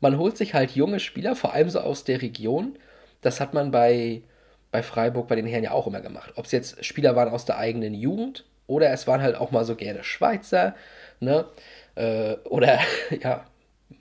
[0.00, 2.78] Man holt sich halt junge Spieler, vor allem so aus der Region.
[3.20, 4.22] Das hat man bei,
[4.70, 6.32] bei Freiburg, bei den Herren ja auch immer gemacht.
[6.36, 9.64] Ob es jetzt Spieler waren aus der eigenen Jugend oder es waren halt auch mal
[9.64, 10.74] so gerne Schweizer,
[11.20, 11.46] ne?
[11.94, 12.78] Äh, oder
[13.22, 13.44] ja,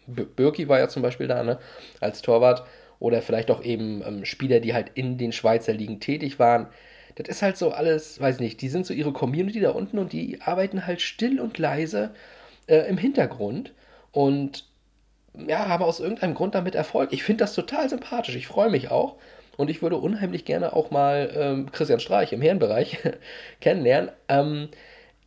[0.08, 1.60] Birki war ja zum Beispiel da, ne?
[2.00, 2.66] Als Torwart.
[3.00, 6.68] Oder vielleicht auch eben ähm, Spieler, die halt in den Schweizer Ligen tätig waren.
[7.16, 10.14] Das ist halt so alles, weiß nicht, die sind so ihre Community da unten und
[10.14, 12.12] die arbeiten halt still und leise
[12.68, 13.74] äh, im Hintergrund
[14.12, 14.67] und
[15.48, 17.14] ja, haben aus irgendeinem Grund damit Erfolg.
[17.14, 18.36] Ich finde das total sympathisch.
[18.36, 19.16] Ich freue mich auch.
[19.58, 23.00] Und ich würde unheimlich gerne auch mal ähm, Christian Streich im Herrenbereich
[23.62, 24.12] kennenlernen.
[24.30, 24.70] Ähm,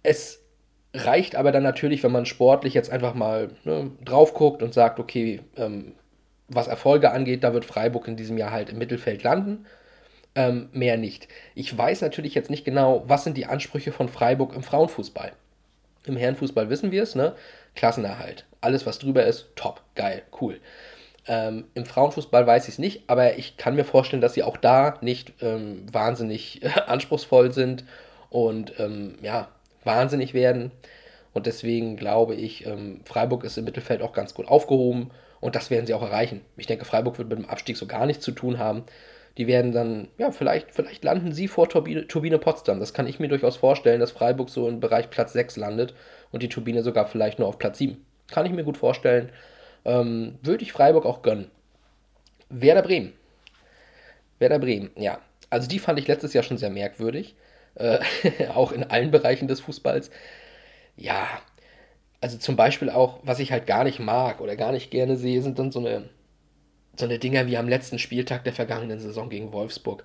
[0.02, 0.40] es
[0.94, 4.98] reicht aber dann natürlich, wenn man sportlich jetzt einfach mal ne, drauf guckt und sagt,
[4.98, 5.92] okay, ähm,
[6.48, 9.66] was Erfolge angeht, da wird Freiburg in diesem Jahr halt im Mittelfeld landen.
[10.36, 11.26] Ähm, mehr nicht.
[11.56, 15.32] Ich weiß natürlich jetzt nicht genau, was sind die Ansprüche von Freiburg im Frauenfußball.
[16.06, 17.34] Im Herrenfußball wissen wir es, ne?
[17.74, 18.46] Klassenerhalt.
[18.60, 20.60] Alles, was drüber ist, top, geil, cool.
[21.26, 24.56] Ähm, Im Frauenfußball weiß ich es nicht, aber ich kann mir vorstellen, dass sie auch
[24.56, 27.84] da nicht ähm, wahnsinnig äh, anspruchsvoll sind
[28.30, 29.48] und ähm, ja,
[29.84, 30.70] wahnsinnig werden.
[31.32, 35.70] Und deswegen glaube ich, ähm, Freiburg ist im Mittelfeld auch ganz gut aufgehoben und das
[35.70, 36.40] werden sie auch erreichen.
[36.56, 38.84] Ich denke, Freiburg wird mit dem Abstieg so gar nichts zu tun haben.
[39.38, 42.80] Die werden dann, ja, vielleicht, vielleicht landen sie vor Turbine, Turbine Potsdam.
[42.80, 45.94] Das kann ich mir durchaus vorstellen, dass Freiburg so im Bereich Platz 6 landet
[46.30, 48.04] und die Turbine sogar vielleicht nur auf Platz 7.
[48.28, 49.30] Kann ich mir gut vorstellen.
[49.84, 51.50] Ähm, würde ich Freiburg auch gönnen.
[52.48, 53.12] Werder Bremen.
[54.38, 55.20] Werder Bremen, ja.
[55.48, 57.34] Also die fand ich letztes Jahr schon sehr merkwürdig.
[57.76, 57.98] Äh,
[58.54, 60.10] auch in allen Bereichen des Fußballs.
[60.96, 61.26] Ja,
[62.20, 65.42] also zum Beispiel auch, was ich halt gar nicht mag oder gar nicht gerne sehe,
[65.42, 66.08] sind dann so eine,
[67.00, 70.04] so eine Dinger wie am letzten Spieltag der vergangenen Saison gegen Wolfsburg.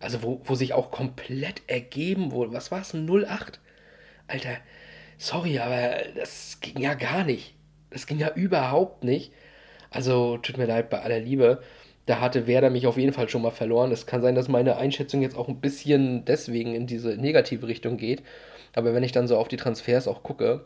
[0.00, 2.52] Also wo, wo sich auch komplett ergeben wurde.
[2.52, 2.94] Was war es?
[2.94, 3.60] 08?
[4.26, 4.56] Alter,
[5.16, 7.54] sorry, aber das ging ja gar nicht.
[7.90, 9.32] Das ging ja überhaupt nicht.
[9.90, 11.62] Also tut mir leid bei aller Liebe.
[12.06, 13.92] Da hatte Werder mich auf jeden Fall schon mal verloren.
[13.92, 17.96] Es kann sein, dass meine Einschätzung jetzt auch ein bisschen deswegen in diese negative Richtung
[17.96, 18.22] geht.
[18.74, 20.64] Aber wenn ich dann so auf die Transfers auch gucke,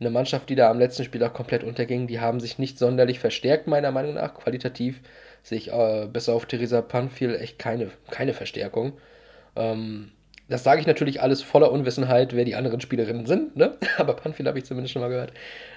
[0.00, 3.66] eine Mannschaft, die da am letzten Spieltag komplett unterging, die haben sich nicht sonderlich verstärkt,
[3.66, 4.34] meiner Meinung nach.
[4.34, 5.00] Qualitativ
[5.42, 8.94] sehe ich äh, besser auf Theresa Panfil echt keine, keine Verstärkung.
[9.56, 10.12] Ähm,
[10.48, 13.76] das sage ich natürlich alles voller Unwissenheit, wer die anderen Spielerinnen sind, ne?
[13.98, 15.32] aber Panfil habe ich zumindest schon mal gehört.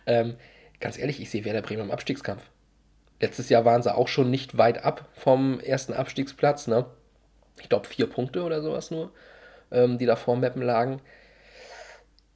[0.06, 0.36] Ähm,
[0.80, 2.44] ganz ehrlich, ich sehe Werder Bremen im Abstiegskampf.
[3.22, 6.86] Letztes Jahr waren sie auch schon nicht weit ab vom ersten Abstiegsplatz, ne?
[7.62, 9.12] Ich glaube vier Punkte oder sowas nur,
[9.72, 11.02] ähm, die da vor Mappen lagen.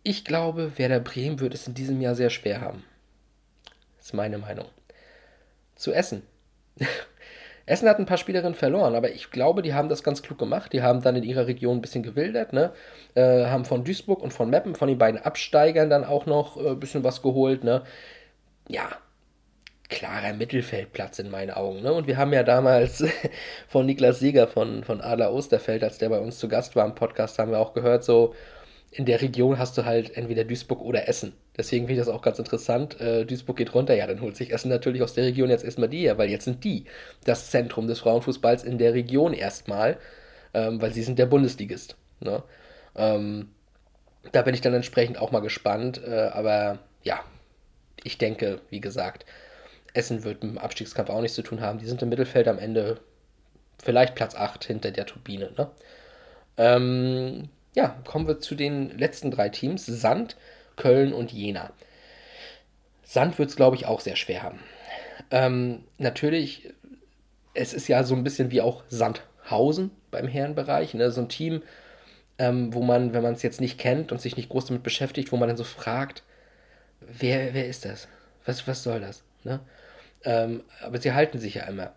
[0.10, 2.82] Ich glaube, Werder Bremen wird es in diesem Jahr sehr schwer haben.
[3.98, 4.68] Das ist meine Meinung.
[5.76, 6.22] Zu Essen.
[7.66, 10.72] Essen hat ein paar Spielerinnen verloren, aber ich glaube, die haben das ganz klug gemacht.
[10.72, 12.72] Die haben dann in ihrer Region ein bisschen gewildert, ne?
[13.16, 16.70] Äh, haben von Duisburg und von Meppen, von den beiden Absteigern, dann auch noch äh,
[16.70, 17.84] ein bisschen was geholt, ne?
[18.70, 18.88] Ja,
[19.90, 21.82] klarer Mittelfeldplatz in meinen Augen.
[21.82, 21.92] Ne?
[21.92, 23.04] Und wir haben ja damals
[23.68, 26.96] von Niklas Sieger von, von Adler Osterfeld, als der bei uns zu Gast war im
[26.96, 28.34] Podcast, haben wir auch gehört, so,
[28.98, 31.34] in der Region hast du halt entweder Duisburg oder Essen.
[31.56, 33.00] Deswegen finde ich das auch ganz interessant.
[33.00, 35.88] Äh, Duisburg geht runter, ja, dann holt sich Essen natürlich aus der Region jetzt erstmal
[35.88, 36.86] die her, weil jetzt sind die
[37.24, 40.00] das Zentrum des Frauenfußballs in der Region erstmal,
[40.56, 41.96] ähm, weil sie sind der Bundesligist.
[42.22, 42.42] Ne?
[42.96, 43.50] Ähm,
[44.32, 46.02] da bin ich dann entsprechend auch mal gespannt.
[46.04, 47.20] Äh, aber ja,
[48.04, 49.28] ich denke, wie gesagt,
[49.94, 51.78] Essen wird mit dem Abstiegskampf auch nichts zu tun haben.
[51.78, 53.00] Die sind im Mittelfeld am Ende
[53.78, 55.52] vielleicht Platz 8 hinter der Turbine.
[55.56, 55.70] Ne?
[56.58, 60.36] Ähm, ja, kommen wir zu den letzten drei Teams: Sand,
[60.78, 61.72] Köln und Jena.
[63.04, 64.60] Sand wird es, glaube ich, auch sehr schwer haben.
[65.30, 66.74] Ähm, natürlich,
[67.54, 70.96] es ist ja so ein bisschen wie auch Sandhausen beim Herrenbereich.
[70.96, 71.12] Ne?
[71.12, 71.62] So ein Team,
[72.40, 75.32] ähm, wo man, wenn man es jetzt nicht kennt und sich nicht groß damit beschäftigt,
[75.32, 76.24] wo man dann so fragt,
[77.00, 78.08] wer, wer ist das?
[78.46, 79.24] Was, was soll das?
[79.44, 79.60] Ne?
[80.24, 81.94] Ähm, aber sie halten sich ja immer.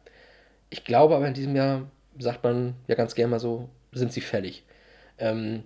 [0.68, 4.20] Ich glaube aber in diesem Jahr, sagt man ja ganz gerne mal so, sind sie
[4.20, 4.62] fällig.
[5.18, 5.64] Ähm,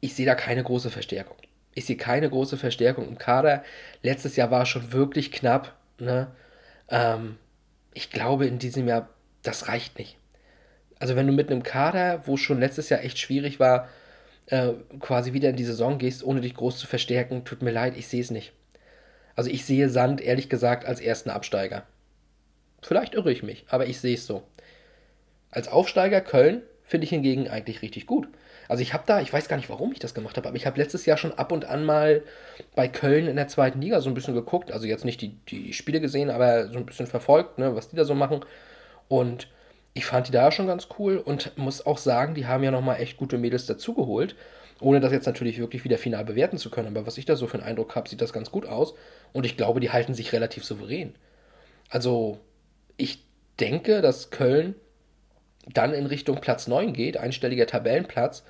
[0.00, 1.36] ich sehe da keine große Verstärkung.
[1.74, 3.62] Ich sehe keine große Verstärkung im Kader.
[4.02, 5.76] Letztes Jahr war es schon wirklich knapp.
[5.98, 6.28] Ne?
[6.88, 7.36] Ähm,
[7.94, 9.08] ich glaube, in diesem Jahr,
[9.42, 10.16] das reicht nicht.
[10.98, 13.88] Also wenn du mit einem Kader, wo schon letztes Jahr echt schwierig war,
[14.46, 17.96] äh, quasi wieder in die Saison gehst, ohne dich groß zu verstärken, tut mir leid,
[17.96, 18.52] ich sehe es nicht.
[19.36, 21.84] Also ich sehe Sand ehrlich gesagt als ersten Absteiger.
[22.82, 24.42] Vielleicht irre ich mich, aber ich sehe es so.
[25.50, 28.28] Als Aufsteiger Köln finde ich hingegen eigentlich richtig gut.
[28.68, 30.66] Also ich habe da, ich weiß gar nicht, warum ich das gemacht habe, aber ich
[30.66, 32.22] habe letztes Jahr schon ab und an mal
[32.74, 34.70] bei Köln in der zweiten Liga so ein bisschen geguckt.
[34.72, 37.96] Also jetzt nicht die, die Spiele gesehen, aber so ein bisschen verfolgt, ne, was die
[37.96, 38.44] da so machen.
[39.08, 39.48] Und
[39.94, 43.00] ich fand die da schon ganz cool und muss auch sagen, die haben ja nochmal
[43.00, 44.36] echt gute Mädels dazugeholt.
[44.80, 46.88] Ohne das jetzt natürlich wirklich wieder final bewerten zu können.
[46.88, 48.94] Aber was ich da so für einen Eindruck habe, sieht das ganz gut aus.
[49.32, 51.14] Und ich glaube, die halten sich relativ souverän.
[51.90, 52.38] Also,
[52.96, 53.24] ich
[53.58, 54.76] denke, dass Köln
[55.72, 58.44] dann in Richtung Platz 9 geht, einstelliger Tabellenplatz,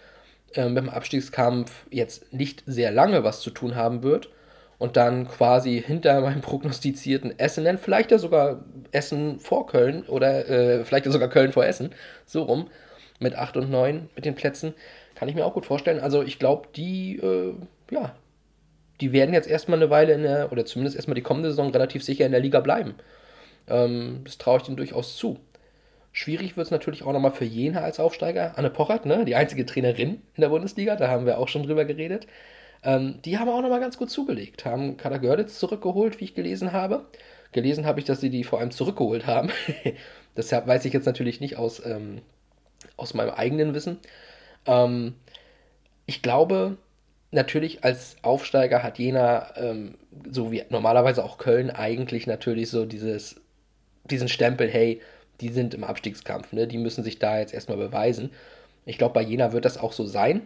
[0.54, 4.30] äh, mit dem Abstiegskampf jetzt nicht sehr lange was zu tun haben wird
[4.78, 10.84] und dann quasi hinter meinem prognostizierten Essen, vielleicht ja sogar Essen vor Köln oder äh,
[10.84, 11.90] vielleicht ja sogar Köln vor Essen,
[12.26, 12.68] so rum,
[13.20, 14.74] mit 8 und 9 mit den Plätzen,
[15.14, 16.00] kann ich mir auch gut vorstellen.
[16.00, 17.54] Also ich glaube, die, äh,
[17.90, 18.14] ja,
[19.00, 22.04] die werden jetzt erstmal eine Weile in der, oder zumindest erstmal die kommende Saison relativ
[22.04, 22.94] sicher in der Liga bleiben.
[23.68, 25.38] Ähm, das traue ich denen durchaus zu.
[26.18, 28.58] Schwierig wird es natürlich auch nochmal für Jena als Aufsteiger.
[28.58, 31.84] Anne Pochert, ne, die einzige Trainerin in der Bundesliga, da haben wir auch schon drüber
[31.84, 32.26] geredet.
[32.82, 36.72] Ähm, die haben auch nochmal ganz gut zugelegt, haben Kader Görlitz zurückgeholt, wie ich gelesen
[36.72, 37.06] habe.
[37.52, 39.50] Gelesen habe ich, dass sie die vor allem zurückgeholt haben.
[40.34, 42.20] das weiß ich jetzt natürlich nicht aus, ähm,
[42.96, 43.98] aus meinem eigenen Wissen.
[44.66, 45.14] Ähm,
[46.06, 46.78] ich glaube,
[47.30, 49.94] natürlich als Aufsteiger hat Jena, ähm,
[50.28, 53.40] so wie normalerweise auch Köln, eigentlich natürlich so dieses,
[54.10, 55.00] diesen Stempel, hey,
[55.40, 56.66] die sind im Abstiegskampf, ne?
[56.66, 58.30] die müssen sich da jetzt erstmal beweisen.
[58.86, 60.42] Ich glaube, bei Jena wird das auch so sein.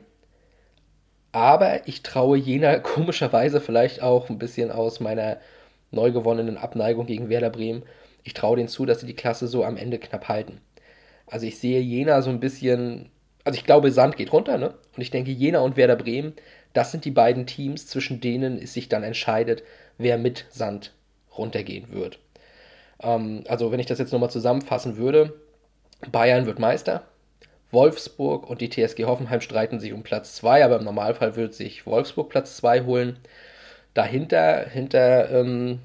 [1.32, 5.38] Aber ich traue Jena komischerweise vielleicht auch ein bisschen aus meiner
[5.90, 7.82] neu gewonnenen Abneigung gegen Werder Bremen.
[8.22, 10.60] Ich traue denen zu, dass sie die Klasse so am Ende knapp halten.
[11.26, 13.10] Also ich sehe Jena so ein bisschen,
[13.44, 14.74] also ich glaube, Sand geht runter, ne?
[14.94, 16.34] Und ich denke, Jena und Werder Bremen,
[16.72, 19.62] das sind die beiden Teams, zwischen denen es sich dann entscheidet,
[19.98, 20.92] wer mit Sand
[21.36, 22.18] runtergehen wird.
[23.02, 25.34] Ähm, also wenn ich das jetzt nochmal zusammenfassen würde,
[26.10, 27.02] Bayern wird Meister,
[27.70, 31.86] Wolfsburg und die TSG Hoffenheim streiten sich um Platz 2, aber im Normalfall wird sich
[31.86, 33.18] Wolfsburg Platz 2 holen.
[33.94, 35.80] Dahinter, hinter, ähm,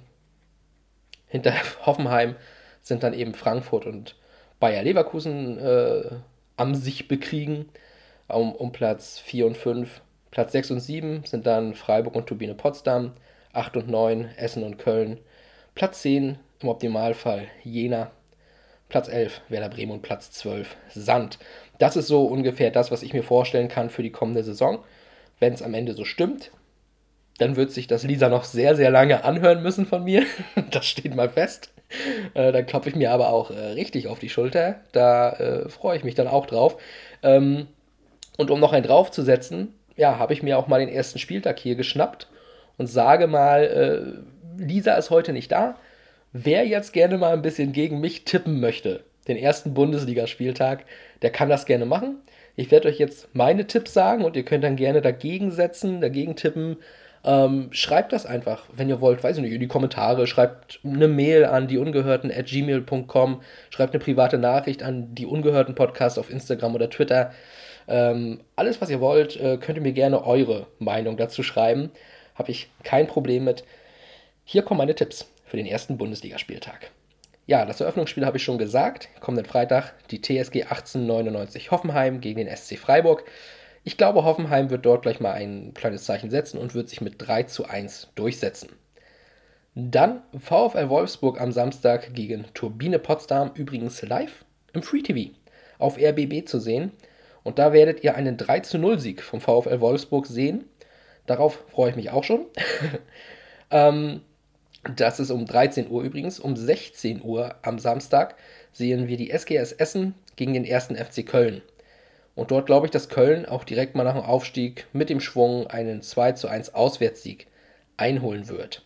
[1.27, 1.53] hinter
[1.85, 2.35] Hoffenheim
[2.81, 4.15] sind dann eben Frankfurt und
[4.59, 6.09] Bayer Leverkusen äh,
[6.55, 7.69] am sich bekriegen
[8.27, 10.01] um, um Platz 4 und 5.
[10.31, 13.13] Platz 6 und 7 sind dann Freiburg und Turbine Potsdam,
[13.53, 15.19] 8 und 9 Essen und Köln.
[15.75, 18.11] Platz 10 im Optimalfall Jena,
[18.89, 21.37] Platz 11 Werder Bremen und Platz 12 Sand.
[21.77, 24.83] Das ist so ungefähr das, was ich mir vorstellen kann für die kommende Saison.
[25.39, 26.51] Wenn es am Ende so stimmt,
[27.37, 30.23] dann wird sich das Lisa noch sehr, sehr lange anhören müssen von mir.
[30.71, 31.71] das steht mal fest.
[32.33, 34.81] Äh, dann klopfe ich mir aber auch äh, richtig auf die Schulter.
[34.91, 36.77] Da äh, freue ich mich dann auch drauf.
[37.21, 37.67] Ähm,
[38.37, 41.75] und um noch einen draufzusetzen, ja, habe ich mir auch mal den ersten Spieltag hier
[41.75, 42.27] geschnappt
[42.77, 45.75] und sage mal, äh, Lisa ist heute nicht da.
[46.33, 50.85] Wer jetzt gerne mal ein bisschen gegen mich tippen möchte, den ersten Bundesligaspieltag,
[51.21, 52.17] der kann das gerne machen.
[52.55, 56.35] Ich werde euch jetzt meine Tipps sagen und ihr könnt dann gerne dagegen setzen, dagegen
[56.35, 56.77] tippen.
[57.23, 61.07] Ähm, schreibt das einfach, wenn ihr wollt, weiß ich nicht, in die Kommentare, schreibt eine
[61.07, 67.31] Mail an dieungehörten.gmail.com, schreibt eine private Nachricht an die Ungehörten Podcast auf Instagram oder Twitter.
[67.87, 71.91] Ähm, alles, was ihr wollt, äh, könnt ihr mir gerne eure Meinung dazu schreiben.
[72.35, 73.63] Habe ich kein Problem mit.
[74.43, 76.91] Hier kommen meine Tipps für den ersten Bundesligaspieltag.
[77.47, 79.09] Ja, das Eröffnungsspiel habe ich schon gesagt.
[79.21, 83.23] Kommenden Freitag die TSG 1899 Hoffenheim gegen den SC Freiburg.
[83.85, 87.15] Ich glaube, Hoffenheim wird dort gleich mal ein kleines Zeichen setzen und wird sich mit
[87.19, 88.69] 3 zu 1 durchsetzen.
[89.75, 95.33] Dann VfL Wolfsburg am Samstag gegen Turbine Potsdam, übrigens live im Free TV
[95.79, 96.91] auf RBB zu sehen.
[97.43, 100.65] Und da werdet ihr einen 3 zu 0 Sieg vom VfL Wolfsburg sehen.
[101.27, 102.47] Darauf freue ich mich auch schon.
[103.71, 104.21] ähm,
[104.95, 106.39] das ist um 13 Uhr übrigens.
[106.39, 108.35] Um 16 Uhr am Samstag
[108.71, 111.61] sehen wir die SGS Essen gegen den ersten FC Köln.
[112.35, 115.67] Und dort glaube ich, dass Köln auch direkt mal nach dem Aufstieg mit dem Schwung
[115.67, 117.47] einen 2 zu 1 Auswärtssieg
[117.97, 118.83] einholen wird.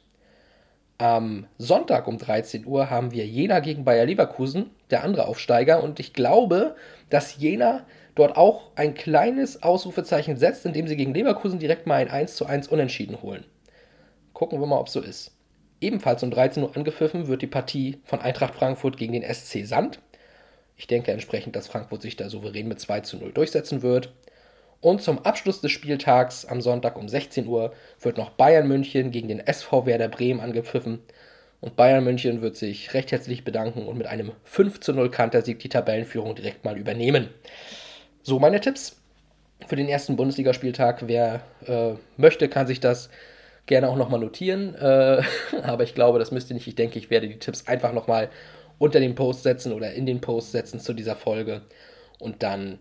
[0.98, 5.84] Am Sonntag um 13 Uhr haben wir Jena gegen Bayer Leverkusen, der andere Aufsteiger.
[5.84, 6.76] Und ich glaube,
[7.10, 7.86] dass Jena
[8.16, 12.46] dort auch ein kleines Ausrufezeichen setzt, indem sie gegen Leverkusen direkt mal ein 1 zu
[12.46, 13.44] 1 Unentschieden holen.
[14.34, 15.32] Gucken wir mal, ob es so ist.
[15.82, 20.00] Ebenfalls um 13 Uhr angepfiffen wird die Partie von Eintracht Frankfurt gegen den SC Sand.
[20.78, 24.14] Ich denke entsprechend, dass Frankfurt sich da souverän mit 2 zu 0 durchsetzen wird.
[24.80, 29.28] Und zum Abschluss des Spieltags am Sonntag um 16 Uhr wird noch Bayern München gegen
[29.28, 31.00] den SV Werder Bremen angepfiffen.
[31.62, 35.60] Und Bayern München wird sich recht herzlich bedanken und mit einem 5 zu 0 Kantersieg
[35.60, 37.30] die Tabellenführung direkt mal übernehmen.
[38.24, 39.02] So meine Tipps
[39.68, 41.08] für den ersten Bundesligaspieltag.
[41.08, 43.10] Wer äh, möchte, kann sich das
[43.66, 44.76] gerne auch nochmal notieren.
[44.76, 45.24] Äh,
[45.64, 46.68] aber ich glaube, das müsst ihr nicht.
[46.68, 48.30] Ich denke, ich werde die Tipps einfach nochmal
[48.78, 51.62] unter den Post setzen oder in den Post setzen zu dieser Folge.
[52.20, 52.80] Und dann,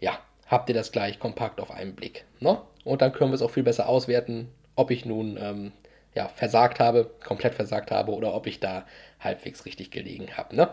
[0.00, 2.24] ja, habt ihr das gleich kompakt auf einen Blick.
[2.40, 2.60] Ne?
[2.84, 5.72] Und dann können wir es auch viel besser auswerten, ob ich nun ähm,
[6.14, 8.86] ja, versagt habe, komplett versagt habe oder ob ich da
[9.20, 10.56] halbwegs richtig gelegen habe.
[10.56, 10.68] Ne?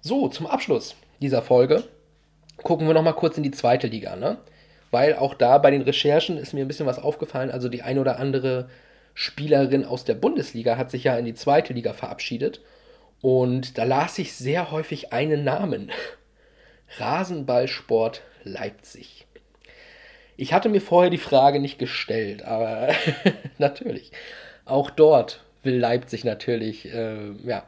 [0.00, 1.84] So, zum Abschluss dieser Folge
[2.62, 4.38] gucken wir noch mal kurz in die zweite Liga, ne?
[4.90, 7.50] Weil auch da bei den Recherchen ist mir ein bisschen was aufgefallen.
[7.50, 8.68] Also die ein oder andere
[9.14, 12.60] Spielerin aus der Bundesliga hat sich ja in die zweite Liga verabschiedet.
[13.20, 15.90] Und da las ich sehr häufig einen Namen.
[16.98, 19.26] Rasenballsport Leipzig.
[20.36, 22.88] Ich hatte mir vorher die Frage nicht gestellt, aber
[23.58, 24.12] natürlich.
[24.64, 27.64] Auch dort will Leipzig natürlich äh, ja,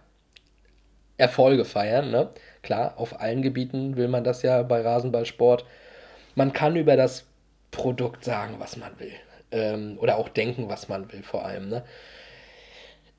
[1.16, 2.10] Erfolge feiern.
[2.10, 2.30] Ne?
[2.62, 5.64] Klar, auf allen Gebieten will man das ja bei Rasenballsport.
[6.38, 7.24] Man kann über das
[7.72, 9.10] Produkt sagen, was man will.
[9.50, 11.68] Ähm, oder auch denken, was man will, vor allem.
[11.68, 11.82] Ne?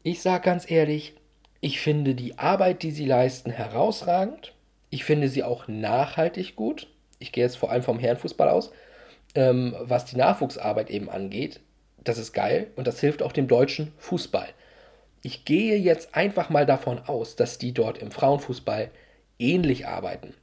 [0.04, 1.16] Ich sage ganz ehrlich,
[1.60, 4.54] ich finde die Arbeit, die sie leisten, herausragend.
[4.90, 6.88] Ich finde sie auch nachhaltig gut.
[7.20, 8.72] Ich gehe jetzt vor allem vom Herrenfußball aus.
[9.36, 11.60] Ähm, was die Nachwuchsarbeit eben angeht,
[11.98, 14.48] das ist geil und das hilft auch dem deutschen Fußball.
[15.24, 18.90] Ich gehe jetzt einfach mal davon aus, dass die dort im Frauenfußball
[19.40, 20.36] ähnlich arbeiten.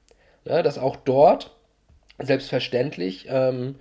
[0.44, 1.55] Ja, dass auch dort
[2.18, 3.76] selbstverständlich ähm,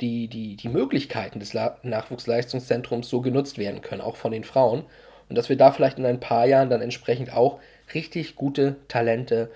[0.00, 4.84] die, die, die Möglichkeiten des La Nachwuchsleistungszentrums so genutzt werden können, auch von den Frauen.
[5.28, 7.60] Und dass wir da vielleicht in ein paar Jahren dann entsprechend auch
[7.94, 9.50] richtig gute Talente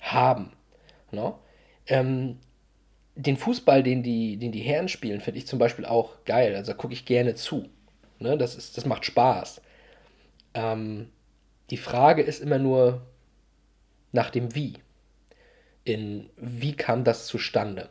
[0.00, 0.52] haben.
[1.12, 1.38] No?
[1.86, 2.38] Ähm,
[3.16, 6.56] den Fußball, den die, den die Herren spielen, finde ich zum Beispiel auch geil.
[6.56, 7.68] Also gucke ich gerne zu.
[8.18, 8.36] Ne?
[8.36, 9.62] Das, ist, das macht Spaß.
[10.54, 11.10] Ähm,
[11.70, 13.02] die Frage ist immer nur
[14.12, 14.74] nach dem Wie.
[15.84, 17.88] In wie kam das zustande?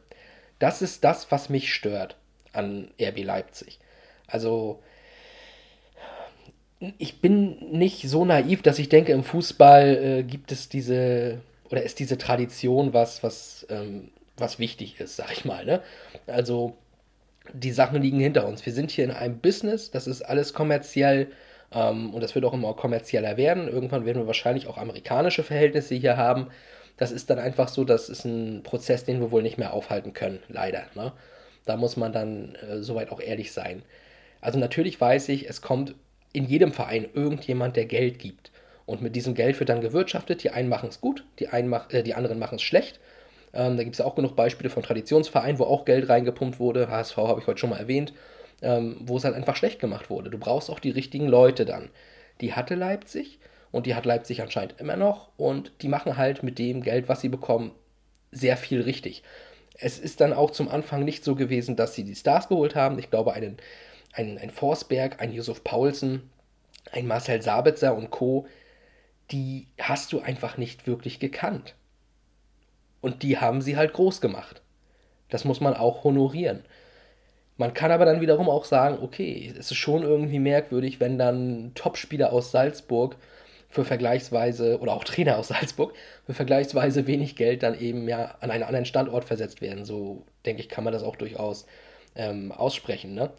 [0.60, 2.18] Das ist das, was mich stört
[2.54, 3.80] an RB Leipzig.
[4.28, 4.82] Also,
[6.98, 11.84] ich bin nicht so naiv, dass ich denke, im Fußball äh, gibt es diese oder
[11.84, 15.66] ist diese Tradition was, was, ähm, was wichtig ist, sag ich mal.
[15.66, 15.82] Ne?
[16.28, 16.78] Also,
[17.52, 18.66] die Sachen liegen hinter uns.
[18.66, 21.32] Wir sind hier in einem Business, das ist alles kommerziell
[21.72, 23.68] ähm, und das wird auch immer kommerzieller werden.
[23.68, 26.48] Irgendwann werden wir wahrscheinlich auch amerikanische Verhältnisse hier haben.
[26.98, 30.14] Das ist dann einfach so, das ist ein Prozess, den wir wohl nicht mehr aufhalten
[30.14, 30.84] können, leider.
[30.96, 31.12] Ne?
[31.66, 33.84] Da muss man dann äh, soweit auch ehrlich sein.
[34.42, 35.96] Also natürlich weiß ich, es kommt
[36.34, 38.52] in jedem Verein irgendjemand, der Geld gibt.
[38.86, 40.44] Und mit diesem Geld wird dann gewirtschaftet.
[40.44, 43.00] Die einen machen es gut, die, einen mach, äh, die anderen machen es schlecht.
[43.54, 46.90] Ähm, da gibt es auch genug Beispiele von Traditionsvereinen, wo auch Geld reingepumpt wurde.
[46.90, 48.14] HSV habe ich heute schon mal erwähnt
[48.64, 50.30] ähm, wo es halt einfach schlecht gemacht wurde.
[50.30, 51.90] Du brauchst auch die richtigen Leute dann.
[52.42, 53.40] Die hatte Leipzig
[53.74, 57.22] und die hat Leipzig anscheinend immer noch und die machen halt mit dem Geld, was
[57.22, 57.72] sie bekommen,
[58.32, 59.24] sehr viel richtig.
[59.74, 63.00] Es ist dann auch zum Anfang nicht so gewesen, dass sie die Stars geholt haben.
[63.00, 63.58] Ich glaube, einen,
[64.14, 66.30] einen, ein Forsberg, ein Yusuf Paulsen,
[66.92, 68.46] ein Marcel Sabitzer und Co.,
[69.32, 71.74] die hast du einfach nicht wirklich gekannt.
[73.02, 74.62] Und die haben sie halt groß gemacht.
[75.30, 76.64] Das muss man auch honorieren.
[77.58, 81.72] Man kann aber dann wiederum auch sagen, okay, es ist schon irgendwie merkwürdig, wenn dann
[81.74, 83.16] Topspieler aus Salzburg
[83.74, 85.94] für vergleichsweise, oder auch Trainer aus Salzburg,
[86.28, 89.84] für vergleichsweise wenig Geld dann eben ja an einen anderen Standort versetzt werden.
[89.84, 91.66] So, denke ich, kann man das auch durchaus
[92.16, 93.16] ähm, aussprechen.
[93.16, 93.32] Ne?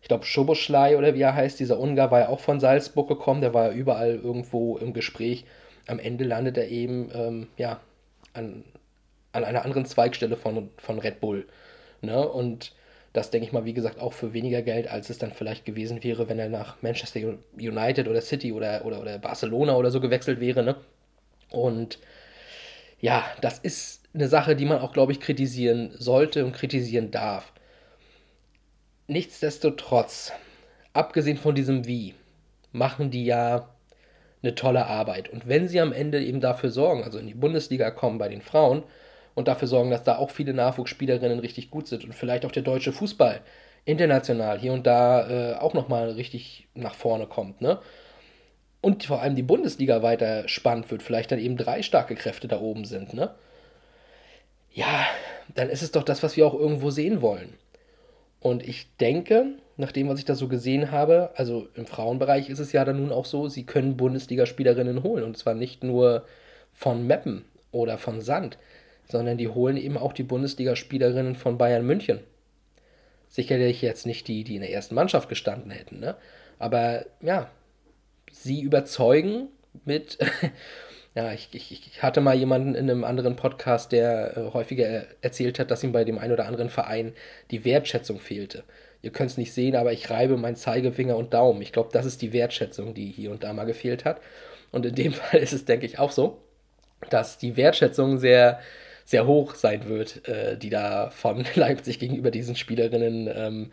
[0.00, 3.40] Ich glaube, Schoboschlei oder wie er heißt, dieser Ungar war ja auch von Salzburg gekommen,
[3.40, 5.44] der war ja überall irgendwo im Gespräch.
[5.88, 7.80] Am Ende landet er eben ähm, ja,
[8.32, 8.62] an,
[9.32, 11.48] an einer anderen Zweigstelle von, von Red Bull.
[12.00, 12.28] Ne?
[12.28, 12.74] Und
[13.12, 16.02] das denke ich mal, wie gesagt, auch für weniger Geld, als es dann vielleicht gewesen
[16.04, 17.20] wäre, wenn er nach Manchester
[17.58, 20.62] United oder City oder, oder, oder Barcelona oder so gewechselt wäre.
[20.62, 20.76] Ne?
[21.50, 21.98] Und
[23.00, 27.52] ja, das ist eine Sache, die man auch, glaube ich, kritisieren sollte und kritisieren darf.
[29.08, 30.32] Nichtsdestotrotz,
[30.92, 32.14] abgesehen von diesem Wie,
[32.72, 33.68] machen die ja
[34.42, 35.28] eine tolle Arbeit.
[35.28, 38.40] Und wenn sie am Ende eben dafür sorgen, also in die Bundesliga kommen bei den
[38.40, 38.84] Frauen,
[39.34, 42.62] und dafür sorgen, dass da auch viele Nachwuchsspielerinnen richtig gut sind und vielleicht auch der
[42.62, 43.40] deutsche Fußball
[43.84, 47.78] international hier und da äh, auch nochmal richtig nach vorne kommt, ne?
[48.82, 52.60] Und vor allem die Bundesliga weiter spannend wird, vielleicht dann eben drei starke Kräfte da
[52.60, 53.34] oben sind, ne?
[54.72, 55.06] Ja,
[55.54, 57.54] dann ist es doch das, was wir auch irgendwo sehen wollen.
[58.40, 62.58] Und ich denke, nach dem, was ich da so gesehen habe, also im Frauenbereich ist
[62.58, 65.24] es ja dann nun auch so, sie können Bundesligaspielerinnen holen.
[65.24, 66.24] Und zwar nicht nur
[66.72, 68.58] von Meppen oder von Sand,
[69.10, 72.20] sondern die holen eben auch die Bundesligaspielerinnen von Bayern München.
[73.28, 76.16] Sicherlich jetzt nicht die, die in der ersten Mannschaft gestanden hätten, ne?
[76.58, 77.50] aber ja,
[78.30, 79.48] sie überzeugen
[79.84, 80.18] mit.
[81.14, 85.58] ja, ich, ich, ich, hatte mal jemanden in einem anderen Podcast, der äh, häufiger erzählt
[85.58, 87.14] hat, dass ihm bei dem einen oder anderen Verein
[87.50, 88.64] die Wertschätzung fehlte.
[89.02, 91.62] Ihr könnt es nicht sehen, aber ich reibe meinen Zeigefinger und Daumen.
[91.62, 94.20] Ich glaube, das ist die Wertschätzung, die hier und da mal gefehlt hat.
[94.70, 96.42] Und in dem Fall ist es, denke ich, auch so,
[97.08, 98.60] dass die Wertschätzung sehr,
[99.10, 103.72] sehr hoch sein wird, äh, die da von Leipzig gegenüber diesen Spielerinnen ähm,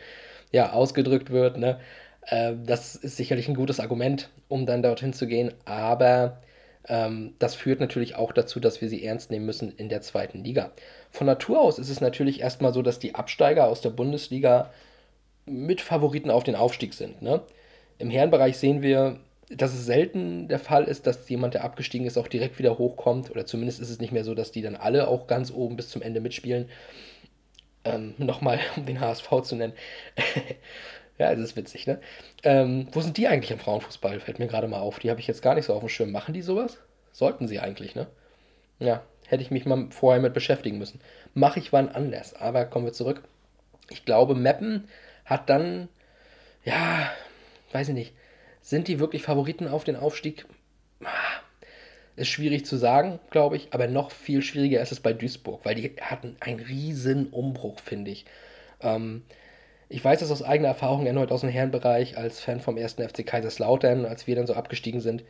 [0.51, 1.57] ja, ausgedrückt wird.
[1.57, 1.79] Ne?
[2.25, 6.39] Äh, das ist sicherlich ein gutes Argument, um dann dorthin zu gehen, aber
[6.89, 10.43] Ähm, das führt natürlich auch dazu, dass wir sie ernst nehmen müssen in der zweiten
[10.45, 10.71] Liga.
[11.11, 14.71] Von Natur aus ist es natürlich erstmal so, dass die Absteiger aus der Bundesliga
[15.45, 17.21] mit Favoriten auf den Aufstieg sind.
[17.21, 17.41] Ne?
[17.99, 19.19] Im Herrenbereich sehen wir,
[19.49, 23.31] dass es selten der Fall ist, dass jemand, der abgestiegen ist, auch direkt wieder hochkommt.
[23.31, 25.89] Oder zumindest ist es nicht mehr so, dass die dann alle auch ganz oben bis
[25.89, 26.69] zum Ende mitspielen.
[27.85, 29.73] Ähm, Nochmal, um den HSV zu nennen.
[31.17, 32.01] ja, das ist witzig, ne?
[32.43, 34.19] Ähm, wo sind die eigentlich im Frauenfußball?
[34.19, 34.99] Fällt mir gerade mal auf.
[34.99, 36.11] Die habe ich jetzt gar nicht so auf dem Schirm.
[36.11, 36.77] Machen die sowas?
[37.13, 38.07] Sollten sie eigentlich, ne?
[38.79, 40.99] Ja, hätte ich mich mal vorher mit beschäftigen müssen.
[41.33, 42.33] Mache ich wann anders.
[42.33, 43.23] Aber kommen wir zurück.
[43.89, 44.89] Ich glaube, Meppen
[45.23, 45.87] hat dann,
[46.65, 47.09] ja,
[47.71, 48.13] weiß ich nicht,
[48.67, 50.45] sind die wirklich Favoriten auf den Aufstieg?
[51.01, 51.07] Ah,
[52.17, 55.75] ist schwierig zu sagen, glaube ich, aber noch viel schwieriger ist es bei Duisburg, weil
[55.75, 58.25] die hatten einen riesen Umbruch, finde ich.
[58.81, 59.23] Ähm,
[59.87, 63.25] ich weiß das aus eigener Erfahrung erneut aus dem Herrenbereich als Fan vom ersten FC
[63.25, 65.23] Kaiserslautern, als wir dann so abgestiegen sind.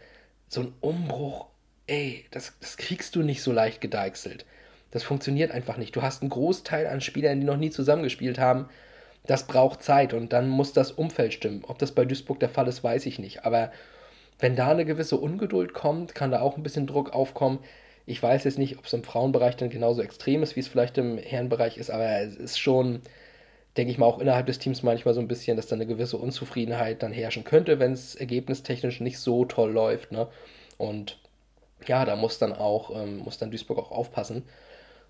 [0.47, 1.45] So ein Umbruch,
[1.85, 4.47] ey, das, das kriegst du nicht so leicht gedeichselt.
[4.89, 5.95] Das funktioniert einfach nicht.
[5.95, 8.67] Du hast einen Großteil an Spielern, die noch nie zusammengespielt haben,
[9.28, 11.63] das braucht Zeit und dann muss das Umfeld stimmen.
[11.67, 13.45] Ob das bei Duisburg der Fall ist, weiß ich nicht.
[13.45, 13.71] Aber
[14.39, 17.59] wenn da eine gewisse Ungeduld kommt, kann da auch ein bisschen Druck aufkommen.
[18.05, 20.97] Ich weiß jetzt nicht, ob es im Frauenbereich dann genauso extrem ist, wie es vielleicht
[20.97, 23.01] im Herrenbereich ist, aber es ist schon,
[23.75, 26.17] denke ich mal, auch innerhalb des Teams manchmal so ein bisschen, dass da eine gewisse
[26.17, 30.13] Unzufriedenheit dann herrschen könnte, wenn es ergebnistechnisch nicht so toll läuft.
[30.13, 30.28] Ne?
[30.78, 31.19] Und
[31.86, 34.43] ja, da muss dann auch, ähm, muss dann Duisburg auch aufpassen.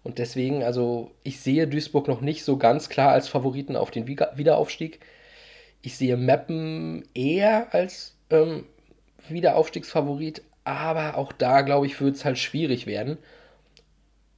[0.04, 4.08] Und deswegen, also ich sehe Duisburg noch nicht so ganz klar als Favoriten auf den
[4.08, 5.00] Wiederaufstieg.
[5.82, 8.66] Ich sehe Meppen eher als ähm,
[9.28, 13.18] Wiederaufstiegsfavorit, aber auch da, glaube ich, wird es halt schwierig werden.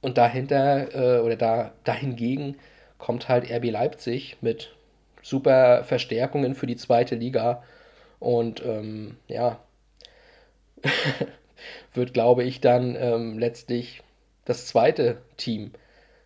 [0.00, 2.56] Und dahinter, äh, oder da, dahingegen
[2.98, 4.74] kommt halt RB Leipzig mit
[5.22, 7.62] super Verstärkungen für die zweite Liga.
[8.18, 9.60] Und ähm, ja,
[11.94, 14.02] wird, glaube ich, dann ähm, letztlich
[14.44, 15.72] das zweite Team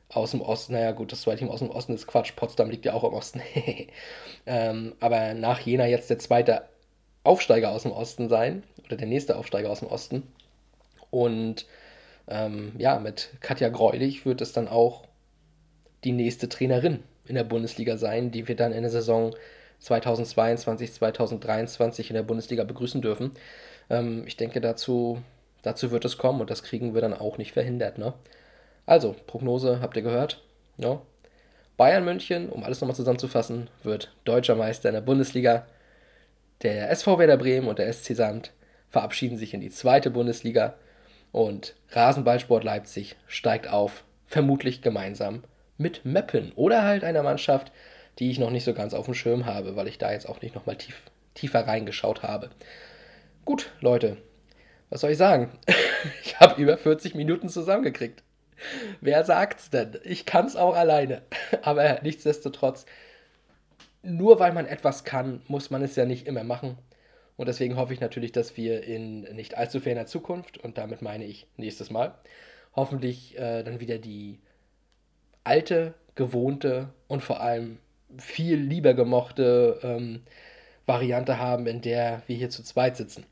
[0.08, 2.84] aus dem Osten, naja gut, das zweite Team aus dem Osten ist Quatsch, Potsdam liegt
[2.84, 3.40] ja auch im Osten.
[4.46, 6.62] ähm, aber nach Jena jetzt der zweite
[7.24, 10.22] Aufsteiger aus dem Osten sein, oder der nächste Aufsteiger aus dem Osten.
[11.10, 11.66] Und
[12.28, 15.04] ähm, ja, mit Katja Greulich wird es dann auch
[16.04, 19.34] die nächste Trainerin in der Bundesliga sein, die wir dann in der Saison
[19.80, 23.32] 2022, 2023 in der Bundesliga begrüßen dürfen.
[23.90, 25.22] Ähm, ich denke, dazu
[25.64, 27.96] Dazu wird es kommen und das kriegen wir dann auch nicht verhindert.
[27.96, 28.12] Ne?
[28.84, 30.42] Also, Prognose habt ihr gehört.
[30.76, 31.00] Ja.
[31.78, 35.66] Bayern München, um alles nochmal zusammenzufassen, wird deutscher Meister in der Bundesliga.
[36.62, 38.52] Der SV Werder Bremen und der SC Sand
[38.90, 40.74] verabschieden sich in die zweite Bundesliga
[41.32, 45.44] und Rasenballsport Leipzig steigt auf, vermutlich gemeinsam
[45.78, 47.72] mit Meppen oder halt einer Mannschaft,
[48.18, 50.42] die ich noch nicht so ganz auf dem Schirm habe, weil ich da jetzt auch
[50.42, 51.02] nicht nochmal tief,
[51.32, 52.50] tiefer reingeschaut habe.
[53.44, 54.18] Gut, Leute,
[54.90, 55.50] was soll ich sagen?
[56.22, 58.22] ich habe über 40 Minuten zusammengekriegt.
[59.00, 59.98] Wer sagt's denn?
[60.04, 61.22] Ich kann's auch alleine.
[61.62, 62.86] Aber nichtsdestotrotz,
[64.02, 66.78] nur weil man etwas kann, muss man es ja nicht immer machen.
[67.36, 71.24] Und deswegen hoffe ich natürlich, dass wir in nicht allzu ferner Zukunft, und damit meine
[71.24, 72.14] ich nächstes Mal,
[72.76, 74.38] hoffentlich äh, dann wieder die
[75.42, 77.78] alte, gewohnte und vor allem
[78.16, 80.22] viel lieber gemochte ähm,
[80.86, 83.26] Variante haben, in der wir hier zu zweit sitzen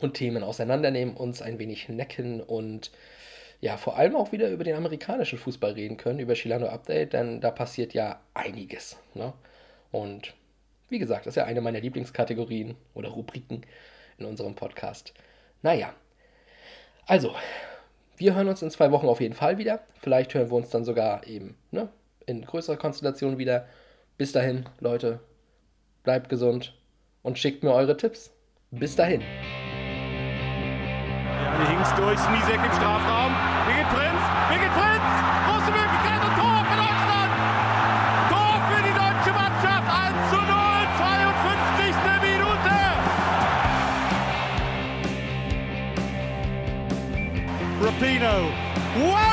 [0.00, 2.90] und Themen auseinandernehmen, uns ein wenig necken und
[3.60, 7.40] ja, vor allem auch wieder über den amerikanischen Fußball reden können, über Chilano Update, denn
[7.40, 8.96] da passiert ja einiges.
[9.14, 9.32] Ne?
[9.90, 10.34] Und
[10.88, 13.62] wie gesagt, das ist ja eine meiner Lieblingskategorien oder Rubriken
[14.18, 15.14] in unserem Podcast.
[15.62, 15.94] Naja,
[17.06, 17.34] also,
[18.16, 19.80] wir hören uns in zwei Wochen auf jeden Fall wieder.
[20.00, 21.88] Vielleicht hören wir uns dann sogar eben ne,
[22.26, 23.66] in größerer Konstellation wieder.
[24.16, 25.20] Bis dahin, Leute,
[26.02, 26.74] bleibt gesund
[27.22, 28.32] und schickt mir eure Tipps.
[28.70, 29.22] Bis dahin.
[31.84, 33.34] Hinks durch, Smisek im Strafraum.
[33.66, 35.04] Birgit Prinz, Birgit Prinz,
[35.46, 37.30] große Möglichkeit und Tor für Deutschland.
[38.30, 40.48] Tor für die deutsche Mannschaft, 1 zu 0,
[40.96, 41.92] 52.
[42.22, 42.72] Minute.
[47.84, 48.34] Rapino,
[49.12, 49.23] one